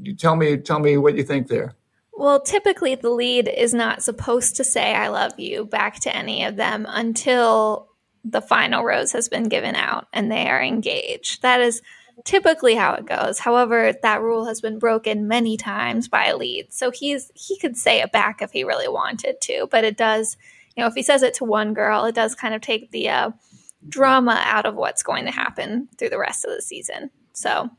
You 0.00 0.14
tell 0.14 0.36
me, 0.36 0.56
tell 0.56 0.78
me 0.78 0.96
what 0.96 1.16
you 1.16 1.24
think 1.24 1.48
there. 1.48 1.74
Well, 2.12 2.40
typically 2.40 2.94
the 2.94 3.10
lead 3.10 3.48
is 3.48 3.74
not 3.74 4.02
supposed 4.02 4.56
to 4.56 4.64
say 4.64 4.94
"I 4.94 5.08
love 5.08 5.38
you" 5.38 5.64
back 5.64 5.98
to 6.00 6.14
any 6.14 6.44
of 6.44 6.56
them 6.56 6.86
until 6.88 7.87
the 8.24 8.40
final 8.40 8.84
rose 8.84 9.12
has 9.12 9.28
been 9.28 9.44
given 9.44 9.74
out 9.74 10.06
and 10.12 10.30
they 10.30 10.48
are 10.48 10.62
engaged. 10.62 11.42
That 11.42 11.60
is 11.60 11.82
typically 12.24 12.74
how 12.74 12.94
it 12.94 13.06
goes. 13.06 13.38
However, 13.38 13.92
that 14.02 14.22
rule 14.22 14.46
has 14.46 14.60
been 14.60 14.78
broken 14.78 15.28
many 15.28 15.56
times 15.56 16.08
by 16.08 16.26
a 16.26 16.36
lead. 16.36 16.72
So 16.72 16.90
he's 16.90 17.30
he 17.34 17.58
could 17.58 17.76
say 17.76 18.00
it 18.00 18.12
back 18.12 18.42
if 18.42 18.52
he 18.52 18.64
really 18.64 18.88
wanted 18.88 19.40
to, 19.42 19.68
but 19.70 19.84
it 19.84 19.96
does, 19.96 20.36
you 20.76 20.82
know, 20.82 20.88
if 20.88 20.94
he 20.94 21.02
says 21.02 21.22
it 21.22 21.34
to 21.34 21.44
one 21.44 21.74
girl, 21.74 22.04
it 22.04 22.14
does 22.14 22.34
kind 22.34 22.54
of 22.54 22.60
take 22.60 22.90
the 22.90 23.08
uh, 23.08 23.30
drama 23.88 24.40
out 24.44 24.66
of 24.66 24.74
what's 24.74 25.02
going 25.02 25.24
to 25.24 25.30
happen 25.30 25.88
through 25.98 26.10
the 26.10 26.18
rest 26.18 26.44
of 26.44 26.50
the 26.54 26.62
season. 26.62 27.10
So 27.32 27.70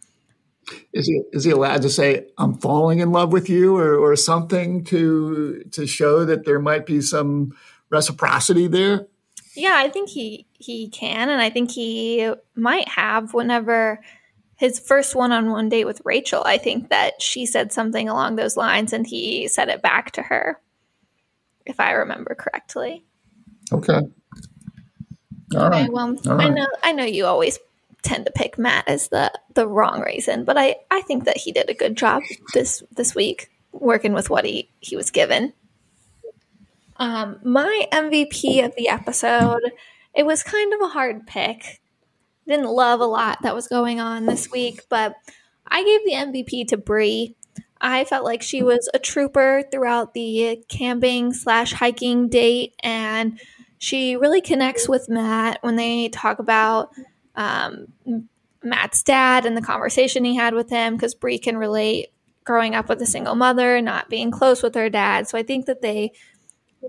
is 0.93 1.07
he 1.07 1.21
is 1.33 1.43
he 1.43 1.51
allowed 1.51 1.81
to 1.81 1.89
say 1.89 2.27
I'm 2.37 2.55
falling 2.55 2.99
in 2.99 3.11
love 3.11 3.31
with 3.31 3.49
you 3.49 3.75
or, 3.75 3.95
or 3.95 4.15
something 4.15 4.83
to 4.85 5.63
to 5.71 5.87
show 5.87 6.25
that 6.25 6.45
there 6.45 6.59
might 6.59 6.85
be 6.85 7.01
some 7.01 7.55
reciprocity 7.89 8.67
there? 8.67 9.07
Yeah, 9.59 9.75
I 9.75 9.89
think 9.89 10.09
he 10.09 10.45
he 10.53 10.87
can, 10.87 11.29
and 11.29 11.41
I 11.41 11.49
think 11.49 11.71
he 11.71 12.31
might 12.55 12.87
have 12.87 13.33
whenever 13.33 13.99
his 14.55 14.79
first 14.79 15.15
one-on-one 15.15 15.69
date 15.69 15.85
with 15.85 16.01
Rachael. 16.05 16.43
I 16.45 16.57
think 16.57 16.89
that 16.89 17.21
she 17.21 17.45
said 17.45 17.73
something 17.73 18.07
along 18.07 18.35
those 18.35 18.55
lines, 18.55 18.93
and 18.93 19.05
he 19.05 19.49
said 19.49 19.67
it 19.67 19.81
back 19.81 20.11
to 20.11 20.21
her, 20.21 20.59
if 21.65 21.79
I 21.79 21.91
remember 21.91 22.35
correctly. 22.35 23.03
Okay. 23.71 23.99
All 25.55 25.69
right. 25.69 25.83
Okay, 25.83 25.89
well, 25.89 26.15
All 26.27 26.31
I 26.31 26.35
right. 26.35 26.53
know 26.53 26.67
I 26.81 26.91
know 26.93 27.03
you 27.03 27.25
always 27.25 27.59
tend 28.01 28.25
to 28.27 28.31
pick 28.31 28.57
Matt 28.57 28.87
as 28.87 29.09
the 29.09 29.31
the 29.55 29.67
wrong 29.67 30.01
reason, 30.01 30.45
but 30.45 30.57
I 30.57 30.77
I 30.89 31.01
think 31.01 31.25
that 31.25 31.37
he 31.37 31.51
did 31.51 31.69
a 31.69 31.73
good 31.73 31.97
job 31.97 32.23
this 32.53 32.81
this 32.95 33.13
week 33.13 33.49
working 33.73 34.13
with 34.13 34.29
what 34.29 34.45
he 34.45 34.69
he 34.79 34.95
was 34.95 35.11
given. 35.11 35.51
Um, 36.99 37.39
my 37.43 37.87
MVP 37.93 38.63
of 38.63 38.75
the 38.75 38.89
episode, 38.89 39.61
it 40.13 40.25
was 40.25 40.43
kind 40.43 40.73
of 40.73 40.81
a 40.81 40.89
hard 40.89 41.25
pick. 41.25 41.81
Didn't 42.47 42.67
love 42.67 42.99
a 42.99 43.05
lot 43.05 43.41
that 43.43 43.55
was 43.55 43.67
going 43.67 43.99
on 43.99 44.25
this 44.25 44.51
week, 44.51 44.81
but 44.89 45.13
I 45.65 45.83
gave 45.83 46.03
the 46.03 46.39
MVP 46.39 46.67
to 46.69 46.77
Bri. 46.77 47.35
I 47.79 48.03
felt 48.03 48.25
like 48.25 48.41
she 48.41 48.63
was 48.63 48.89
a 48.93 48.99
trooper 48.99 49.63
throughout 49.71 50.13
the 50.13 50.61
camping 50.67 51.31
slash 51.31 51.71
hiking 51.71 52.27
date, 52.27 52.73
and 52.83 53.39
she 53.77 54.17
really 54.17 54.41
connects 54.41 54.89
with 54.89 55.07
Matt 55.07 55.59
when 55.61 55.77
they 55.77 56.09
talk 56.09 56.39
about 56.39 56.91
um, 57.35 57.93
Matt's 58.61 59.03
dad 59.03 59.45
and 59.45 59.55
the 59.55 59.61
conversation 59.61 60.25
he 60.25 60.35
had 60.35 60.53
with 60.53 60.69
him, 60.69 60.95
because 60.95 61.15
Bri 61.15 61.39
can 61.39 61.57
relate 61.57 62.07
growing 62.43 62.75
up 62.75 62.89
with 62.89 63.01
a 63.01 63.05
single 63.05 63.35
mother, 63.35 63.79
not 63.79 64.09
being 64.09 64.31
close 64.31 64.63
with 64.63 64.75
her 64.75 64.89
dad. 64.89 65.29
So 65.29 65.37
I 65.37 65.43
think 65.43 65.67
that 65.67 65.81
they 65.81 66.11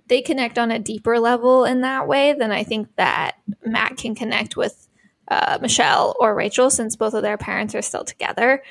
they 0.07 0.23
connect 0.23 0.59
on 0.59 0.71
a 0.71 0.79
deeper 0.79 1.19
level 1.19 1.65
in 1.65 1.81
that 1.81 2.07
way 2.07 2.33
than 2.33 2.53
I 2.53 2.65
think 2.65 2.89
that 2.97 3.37
Matt 3.65 3.97
can 3.97 4.15
connect 4.15 4.57
with 4.57 4.89
uh, 5.29 5.59
Michelle 5.61 6.17
or 6.19 6.35
Rachael, 6.35 6.71
since 6.71 6.97
both 6.97 7.15
of 7.15 7.23
their 7.23 7.39
parents 7.39 7.75
are 7.75 7.83
still 7.83 8.05
together. 8.05 8.63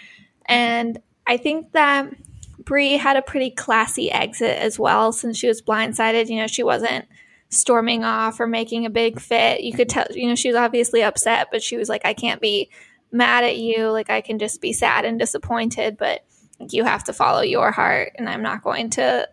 And 0.45 0.99
I 1.27 1.37
think 1.37 1.71
that 1.73 2.13
Bri 2.59 2.97
had 2.97 3.17
a 3.17 3.21
pretty 3.21 3.51
classy 3.51 4.11
exit 4.11 4.57
as 4.57 4.77
well, 4.77 5.11
since 5.11 5.37
she 5.37 5.47
was 5.47 5.61
blindsided. 5.61 6.27
You 6.27 6.37
know, 6.37 6.47
she 6.47 6.63
wasn't 6.63 7.05
storming 7.49 8.03
off 8.03 8.39
or 8.39 8.47
making 8.47 8.85
a 8.85 8.89
big 8.89 9.19
fit. 9.19 9.61
You 9.61 9.73
could 9.73 9.89
tell, 9.89 10.05
you 10.11 10.27
know, 10.27 10.35
she 10.35 10.49
was 10.49 10.57
obviously 10.57 11.01
upset, 11.01 11.47
but 11.51 11.63
she 11.63 11.77
was 11.77 11.89
like, 11.89 12.05
I 12.05 12.13
can't 12.13 12.41
be 12.41 12.69
mad 13.11 13.43
at 13.43 13.57
you. 13.57 13.89
Like, 13.89 14.09
I 14.09 14.21
can 14.21 14.37
just 14.37 14.61
be 14.61 14.73
sad 14.73 15.05
and 15.05 15.17
disappointed, 15.17 15.97
but 15.97 16.25
you 16.69 16.83
have 16.83 17.05
to 17.05 17.13
follow 17.13 17.41
your 17.41 17.71
heart, 17.71 18.11
and 18.15 18.29
I'm 18.29 18.43
not 18.43 18.63
going 18.63 18.89
to 18.91 19.27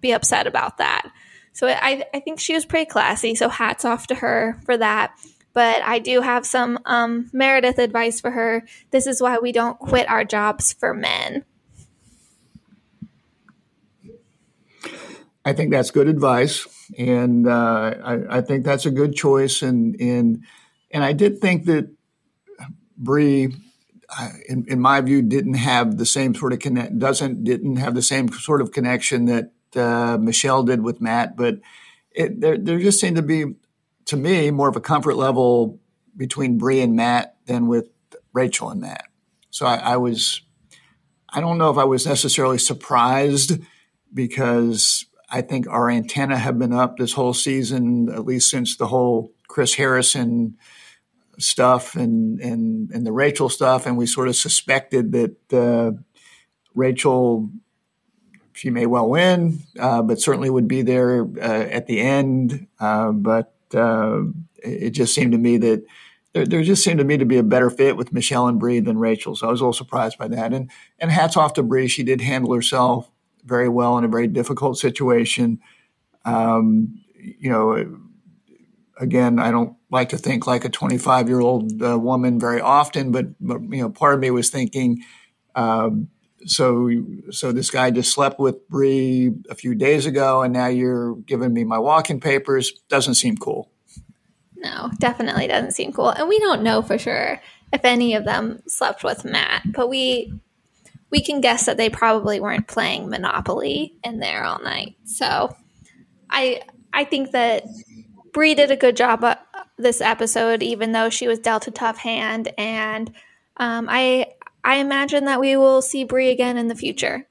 be 0.00 0.12
upset 0.12 0.46
about 0.46 0.78
that. 0.78 1.10
So 1.52 1.68
I, 1.68 2.04
I 2.12 2.20
think 2.20 2.38
she 2.38 2.54
was 2.54 2.66
pretty 2.66 2.84
classy. 2.84 3.34
So 3.34 3.48
hats 3.48 3.84
off 3.84 4.06
to 4.08 4.16
her 4.16 4.60
for 4.64 4.76
that. 4.76 5.16
But 5.54 5.80
I 5.82 6.00
do 6.00 6.20
have 6.20 6.44
some 6.44 6.78
um, 6.84 7.30
Meredith 7.32 7.78
advice 7.78 8.20
for 8.20 8.30
her. 8.30 8.66
This 8.90 9.06
is 9.06 9.22
why 9.22 9.38
we 9.38 9.52
don't 9.52 9.78
quit 9.78 10.06
our 10.10 10.22
jobs 10.22 10.74
for 10.74 10.92
men. 10.92 11.46
I 15.46 15.54
think 15.54 15.70
that's 15.70 15.90
good 15.90 16.08
advice, 16.08 16.66
and 16.98 17.48
uh, 17.48 17.94
I, 18.04 18.38
I, 18.38 18.40
think 18.40 18.64
that's 18.64 18.84
a 18.84 18.90
good 18.90 19.14
choice. 19.14 19.62
And 19.62 19.94
and 20.00 20.42
and 20.90 21.04
I 21.04 21.12
did 21.12 21.38
think 21.40 21.66
that 21.66 21.88
Bri, 22.98 23.54
in, 24.48 24.66
in, 24.66 24.80
my 24.80 25.00
view, 25.00 25.22
didn't 25.22 25.54
have 25.54 25.98
the 25.98 26.04
same 26.04 26.34
sort 26.34 26.52
of 26.52 26.58
connect. 26.58 26.98
Doesn't 26.98 27.44
didn't 27.44 27.76
have 27.76 27.94
the 27.94 28.02
same 28.02 28.28
sort 28.28 28.60
of 28.60 28.72
connection 28.72 29.26
that 29.26 29.52
uh, 29.74 30.18
Michelle 30.20 30.62
did 30.62 30.82
with 30.82 31.00
Matt. 31.00 31.36
But 31.36 31.60
it, 32.10 32.40
there 32.40 32.56
there 32.58 32.78
just 32.78 33.00
seemed 33.00 33.16
to 33.16 33.22
be, 33.22 33.54
to 34.06 34.16
me, 34.16 34.50
more 34.50 34.68
of 34.68 34.76
a 34.76 34.80
comfort 34.80 35.16
level 35.16 35.80
between 36.16 36.58
Bri 36.58 36.80
and 36.80 36.94
Matt 36.94 37.36
than 37.46 37.66
with 37.66 37.88
Rachael 38.32 38.70
and 38.70 38.80
Matt. 38.80 39.04
So 39.50 39.66
I, 39.66 39.76
I 39.76 39.96
was, 39.96 40.42
I 41.28 41.40
don't 41.40 41.58
know 41.58 41.70
if 41.70 41.78
I 41.78 41.84
was 41.84 42.06
necessarily 42.06 42.58
surprised 42.58 43.58
because 44.12 45.06
I 45.30 45.42
think 45.42 45.66
our 45.68 45.90
antenna 45.90 46.38
have 46.38 46.58
been 46.58 46.72
up 46.72 46.96
this 46.96 47.12
whole 47.12 47.34
season, 47.34 48.08
at 48.10 48.24
least 48.24 48.50
since 48.50 48.76
the 48.76 48.86
whole 48.86 49.32
Chris 49.48 49.74
Harrison 49.74 50.56
stuff 51.38 51.96
and 51.96 52.40
and 52.40 52.90
and 52.92 53.06
the 53.06 53.12
Rachael 53.12 53.48
stuff, 53.48 53.86
and 53.86 53.96
we 53.96 54.06
sort 54.06 54.28
of 54.28 54.36
suspected 54.36 55.12
that 55.12 55.52
uh, 55.52 55.92
Rachael, 56.74 57.50
she 58.56 58.70
may 58.70 58.86
well 58.86 59.08
win, 59.08 59.60
uh, 59.78 60.02
but 60.02 60.20
certainly 60.20 60.50
would 60.50 60.68
be 60.68 60.82
there 60.82 61.24
uh, 61.24 61.66
at 61.70 61.86
the 61.86 62.00
end. 62.00 62.66
Uh, 62.80 63.12
but 63.12 63.54
uh, 63.74 64.22
it 64.56 64.90
just 64.90 65.14
seemed 65.14 65.32
to 65.32 65.38
me 65.38 65.58
that. 65.58 65.84
There, 66.32 66.44
there 66.44 66.62
just 66.62 66.84
seemed 66.84 66.98
to 66.98 67.04
me 67.04 67.16
to 67.16 67.24
be 67.24 67.38
a 67.38 67.42
better 67.42 67.70
fit 67.70 67.96
with 67.96 68.12
Michelle 68.12 68.46
and 68.46 68.60
Bri 68.60 68.80
than 68.80 68.98
Rachael, 68.98 69.36
so 69.36 69.48
I 69.48 69.50
was 69.50 69.62
a 69.62 69.64
little 69.64 69.72
surprised 69.72 70.18
by 70.18 70.28
that. 70.28 70.52
And 70.52 70.70
and 70.98 71.10
hats 71.10 71.34
off 71.34 71.54
to 71.54 71.62
Bri; 71.62 71.88
she 71.88 72.02
did 72.02 72.20
handle 72.20 72.52
herself 72.52 73.10
very 73.42 73.70
well 73.70 73.96
in 73.96 74.04
a 74.04 74.08
very 74.08 74.26
difficult 74.26 74.76
situation. 74.76 75.60
Um, 76.26 77.00
you 77.14 77.48
know, 77.48 77.98
again, 78.98 79.38
I 79.38 79.50
don't 79.50 79.76
like 79.90 80.10
to 80.10 80.18
think 80.18 80.46
like 80.46 80.64
a 80.64 80.68
25 80.68 81.28
year 81.28 81.40
old 81.40 81.82
uh, 81.82 81.98
woman 81.98 82.38
very 82.38 82.60
often, 82.60 83.12
but, 83.12 83.26
but, 83.40 83.62
you 83.62 83.82
know, 83.82 83.90
part 83.90 84.14
of 84.14 84.20
me 84.20 84.30
was 84.30 84.50
thinking, 84.50 85.02
um, 85.54 86.08
so 86.46 86.90
so 87.30 87.52
this 87.52 87.70
guy 87.70 87.90
just 87.90 88.12
slept 88.12 88.38
with 88.38 88.68
Bri 88.68 89.32
a 89.50 89.54
few 89.54 89.74
days 89.74 90.06
ago, 90.06 90.42
and 90.42 90.52
now 90.52 90.66
you're 90.66 91.16
giving 91.16 91.52
me 91.52 91.64
my 91.64 91.78
walking 91.78 92.20
papers. 92.20 92.72
Doesn't 92.88 93.14
seem 93.14 93.36
cool. 93.36 93.70
No, 94.56 94.90
definitely 94.98 95.46
doesn't 95.46 95.72
seem 95.72 95.92
cool, 95.92 96.08
and 96.08 96.28
we 96.28 96.38
don't 96.38 96.62
know 96.62 96.82
for 96.82 96.98
sure 96.98 97.40
if 97.72 97.84
any 97.84 98.14
of 98.14 98.24
them 98.24 98.62
slept 98.66 99.04
with 99.04 99.24
Matt, 99.24 99.62
but 99.72 99.88
we 99.88 100.32
we 101.10 101.22
can 101.22 101.40
guess 101.40 101.66
that 101.66 101.76
they 101.76 101.90
probably 101.90 102.40
weren't 102.40 102.68
playing 102.68 103.08
Monopoly 103.08 103.94
in 104.04 104.18
there 104.18 104.44
all 104.44 104.60
night. 104.62 104.96
So 105.04 105.54
I 106.30 106.62
I 106.92 107.04
think 107.04 107.32
that 107.32 107.64
Bri 108.32 108.54
did 108.54 108.70
a 108.70 108.76
good 108.76 108.96
job 108.96 109.24
uh, 109.24 109.36
this 109.78 110.00
episode, 110.00 110.62
even 110.62 110.92
though 110.92 111.10
she 111.10 111.28
was 111.28 111.38
dealt 111.38 111.66
a 111.66 111.70
tough 111.70 111.98
hand, 111.98 112.52
and 112.56 113.12
um, 113.58 113.88
I 113.90 114.32
I 114.66 114.76
imagine 114.78 115.26
that 115.26 115.40
we 115.40 115.56
will 115.56 115.80
see 115.80 116.02
Bri 116.02 116.28
again 116.30 116.56
in 116.58 116.66
the 116.66 116.74
future. 116.74 117.28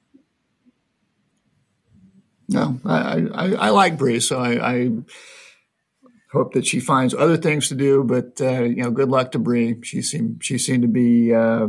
No, 2.48 2.80
I 2.84 3.26
I, 3.34 3.52
I 3.54 3.68
like 3.70 3.98
Bri, 3.98 4.20
so 4.20 4.38
I, 4.38 4.72
I, 4.72 4.90
hope 6.32 6.52
that 6.54 6.66
she 6.66 6.80
finds 6.80 7.14
other 7.14 7.36
things 7.36 7.68
to 7.68 7.74
do. 7.74 8.02
But 8.04 8.40
uh, 8.40 8.62
you 8.62 8.82
know, 8.82 8.90
good 8.90 9.10
luck 9.10 9.32
to 9.32 9.38
Bri. 9.38 9.78
She 9.82 10.00
seemed 10.00 10.42
she 10.42 10.58
seemed 10.58 10.82
to 10.82 10.88
be. 10.88 11.34
Uh, 11.34 11.68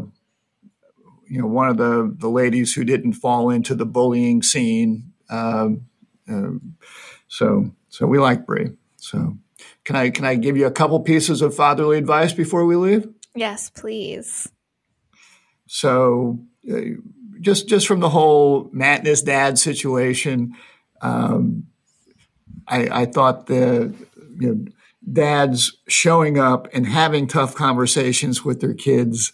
you 1.29 1.41
know, 1.41 1.47
one 1.47 1.67
of 1.67 1.75
the, 1.75 2.15
the 2.17 2.29
ladies 2.29 2.73
who 2.73 2.85
didn't 2.85 3.11
fall 3.11 3.49
into 3.49 3.75
the 3.75 3.85
bullying 3.85 4.41
scene. 4.41 5.11
Um, 5.29 5.87
uh, 6.31 6.51
so, 7.27 7.71
so 7.89 8.07
we 8.07 8.17
like 8.17 8.45
Bri. 8.45 8.71
So, 8.95 9.37
can 9.83 9.97
I 9.97 10.09
can 10.09 10.23
I 10.23 10.35
give 10.35 10.55
you 10.55 10.67
a 10.67 10.71
couple 10.71 10.99
pieces 11.01 11.41
of 11.41 11.53
fatherly 11.53 11.97
advice 11.97 12.31
before 12.31 12.65
we 12.65 12.77
leave? 12.77 13.09
Yes, 13.35 13.69
please. 13.69 14.49
So, 15.67 16.39
uh, 16.71 16.81
just 17.39 17.67
just 17.67 17.87
from 17.87 17.99
the 17.99 18.09
whole 18.09 18.71
his 19.03 19.21
dad 19.21 19.59
situation, 19.59 20.55
um, 21.01 21.67
I, 22.67 23.01
I 23.01 23.05
thought 23.05 23.45
the 23.47 23.93
you 24.39 24.55
know 24.55 24.65
dads 25.11 25.77
showing 25.87 26.37
up 26.39 26.67
and 26.73 26.85
having 26.85 27.27
tough 27.27 27.55
conversations 27.55 28.43
with 28.43 28.59
their 28.59 28.73
kids 28.73 29.31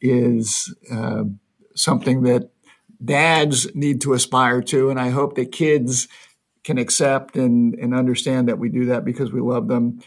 is 0.00 0.74
uh, 0.92 1.24
something 1.74 2.22
that 2.22 2.50
dads 3.04 3.74
need 3.74 4.00
to 4.02 4.12
aspire 4.12 4.62
to. 4.62 4.90
And 4.90 5.00
I 5.00 5.10
hope 5.10 5.34
that 5.36 5.52
kids 5.52 6.08
can 6.64 6.78
accept 6.78 7.36
and, 7.36 7.74
and 7.74 7.94
understand 7.94 8.48
that 8.48 8.58
we 8.58 8.68
do 8.68 8.86
that 8.86 9.04
because 9.04 9.32
we 9.32 9.40
love 9.40 9.68
them, 9.68 10.00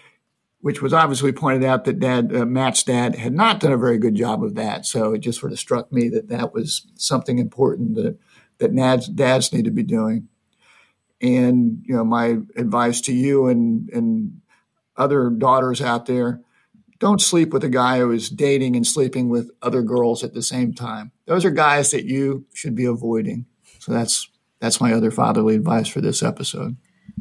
which 0.61 0.81
was 0.81 0.93
obviously 0.93 1.31
pointed 1.31 1.63
out 1.63 1.85
that 1.85 1.99
dad, 1.99 2.35
uh, 2.35 2.45
Matt's 2.45 2.83
dad 2.83 3.15
had 3.15 3.33
not 3.33 3.59
done 3.59 3.71
a 3.71 3.77
very 3.77 3.97
good 3.97 4.15
job 4.15 4.43
of 4.43 4.55
that. 4.55 4.85
So 4.85 5.13
it 5.13 5.19
just 5.19 5.39
sort 5.39 5.51
of 5.51 5.59
struck 5.59 5.91
me 5.91 6.09
that 6.09 6.27
that 6.29 6.53
was 6.53 6.87
something 6.95 7.39
important 7.39 7.95
that, 7.95 8.17
that 8.57 8.75
dads, 8.75 9.07
dads 9.07 9.53
need 9.53 9.65
to 9.65 9.71
be 9.71 9.83
doing. 9.83 10.27
And, 11.21 11.83
you 11.85 11.95
know, 11.95 12.03
my 12.03 12.37
advice 12.55 13.01
to 13.01 13.13
you 13.13 13.47
and, 13.47 13.89
and 13.89 14.41
other 14.97 15.29
daughters 15.29 15.81
out 15.81 16.05
there, 16.05 16.41
don't 16.99 17.21
sleep 17.21 17.53
with 17.53 17.63
a 17.63 17.69
guy 17.69 17.99
who 17.99 18.11
is 18.11 18.29
dating 18.29 18.75
and 18.75 18.85
sleeping 18.85 19.29
with 19.29 19.49
other 19.61 19.81
girls 19.81 20.23
at 20.23 20.33
the 20.33 20.41
same 20.41 20.73
time. 20.73 21.11
Those 21.25 21.45
are 21.45 21.51
guys 21.51 21.91
that 21.91 22.05
you 22.05 22.45
should 22.53 22.75
be 22.75 22.85
avoiding. 22.85 23.45
So 23.79 23.93
that's 23.93 24.29
that's 24.59 24.81
my 24.81 24.91
other 24.91 25.09
fatherly 25.09 25.55
advice 25.55 25.87
for 25.87 26.01
this 26.01 26.21
episode. 26.21 26.75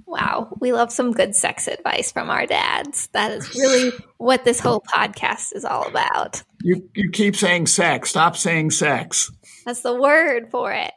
Wow, 0.06 0.56
we 0.60 0.72
love 0.72 0.92
some 0.92 1.12
good 1.12 1.34
sex 1.34 1.66
advice 1.66 2.12
from 2.12 2.30
our 2.30 2.46
dads. 2.46 3.08
That 3.12 3.32
is 3.32 3.54
really 3.54 3.92
what 4.18 4.44
this 4.44 4.60
whole 4.60 4.80
podcast 4.80 5.54
is 5.54 5.64
all 5.64 5.86
about. 5.86 6.42
You 6.62 6.88
you 6.94 7.10
keep 7.10 7.36
saying 7.36 7.66
sex. 7.66 8.10
Stop 8.10 8.36
saying 8.36 8.70
sex. 8.72 9.30
That's 9.64 9.80
the 9.80 9.94
word 9.94 10.50
for 10.50 10.72
it. 10.72 10.92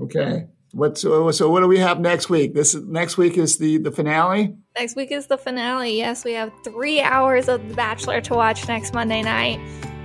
okay. 0.00 0.46
What's 0.72 1.00
so, 1.00 1.30
so 1.30 1.50
what 1.50 1.60
do 1.60 1.66
we 1.66 1.78
have 1.78 1.98
next 1.98 2.28
week? 2.28 2.54
This 2.54 2.74
is, 2.74 2.84
next 2.84 3.16
week 3.16 3.38
is 3.38 3.58
the 3.58 3.78
the 3.78 3.90
finale. 3.90 4.54
Next 4.76 4.96
week 4.96 5.10
is 5.10 5.26
the 5.26 5.38
finale. 5.38 5.96
Yes, 5.96 6.24
we 6.24 6.34
have 6.34 6.52
three 6.62 7.00
hours 7.00 7.48
of 7.48 7.68
The 7.68 7.74
Bachelor 7.74 8.20
to 8.22 8.34
watch 8.34 8.68
next 8.68 8.94
Monday 8.94 9.22
night. 9.22 9.58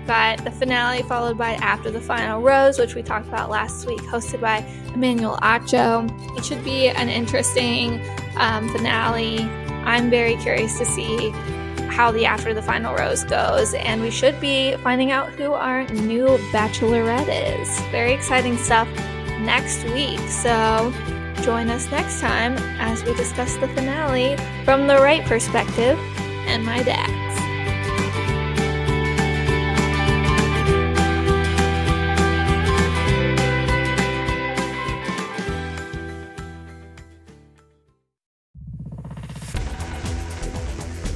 Got 0.08 0.44
the 0.44 0.52
finale 0.52 1.02
followed 1.04 1.38
by 1.38 1.54
After 1.54 1.90
the 1.90 2.02
Final 2.02 2.42
Rose, 2.42 2.78
which 2.78 2.94
we 2.94 3.02
talked 3.02 3.28
about 3.28 3.50
last 3.50 3.88
week, 3.88 4.02
hosted 4.02 4.42
by 4.42 4.58
Emmanuel 4.94 5.38
Acho. 5.42 6.10
It 6.38 6.44
should 6.44 6.64
be 6.64 6.90
an 6.90 7.08
interesting 7.08 8.02
um, 8.38 8.68
finale. 8.70 9.40
I'm 9.86 10.10
very 10.10 10.36
curious 10.38 10.78
to 10.80 10.86
see 10.86 11.30
how 11.90 12.12
the 12.12 12.26
After 12.26 12.54
the 12.54 12.62
Final 12.62 12.96
Rose 12.96 13.24
goes, 13.24 13.74
and 13.76 14.02
we 14.02 14.12
should 14.12 14.40
be 14.42 14.76
finding 14.78 15.12
out 15.12 15.30
who 15.34 15.54
our 15.54 15.86
new 15.90 16.26
Bachelorette 16.52 17.62
is. 17.62 17.80
Very 17.92 18.14
exciting 18.14 18.58
stuff 18.58 18.88
next 19.40 19.84
week. 19.86 20.20
So 20.28 20.92
join 21.44 21.70
us 21.70 21.90
next 21.92 22.20
time 22.20 22.58
as 22.80 23.04
we 23.04 23.14
discuss 23.16 23.56
the 23.58 23.68
finale 23.70 24.38
from 24.66 24.88
the 24.88 24.96
right 24.96 25.24
perspective 25.26 25.98
and 26.48 26.66
my 26.66 26.82
dad's. 26.84 27.23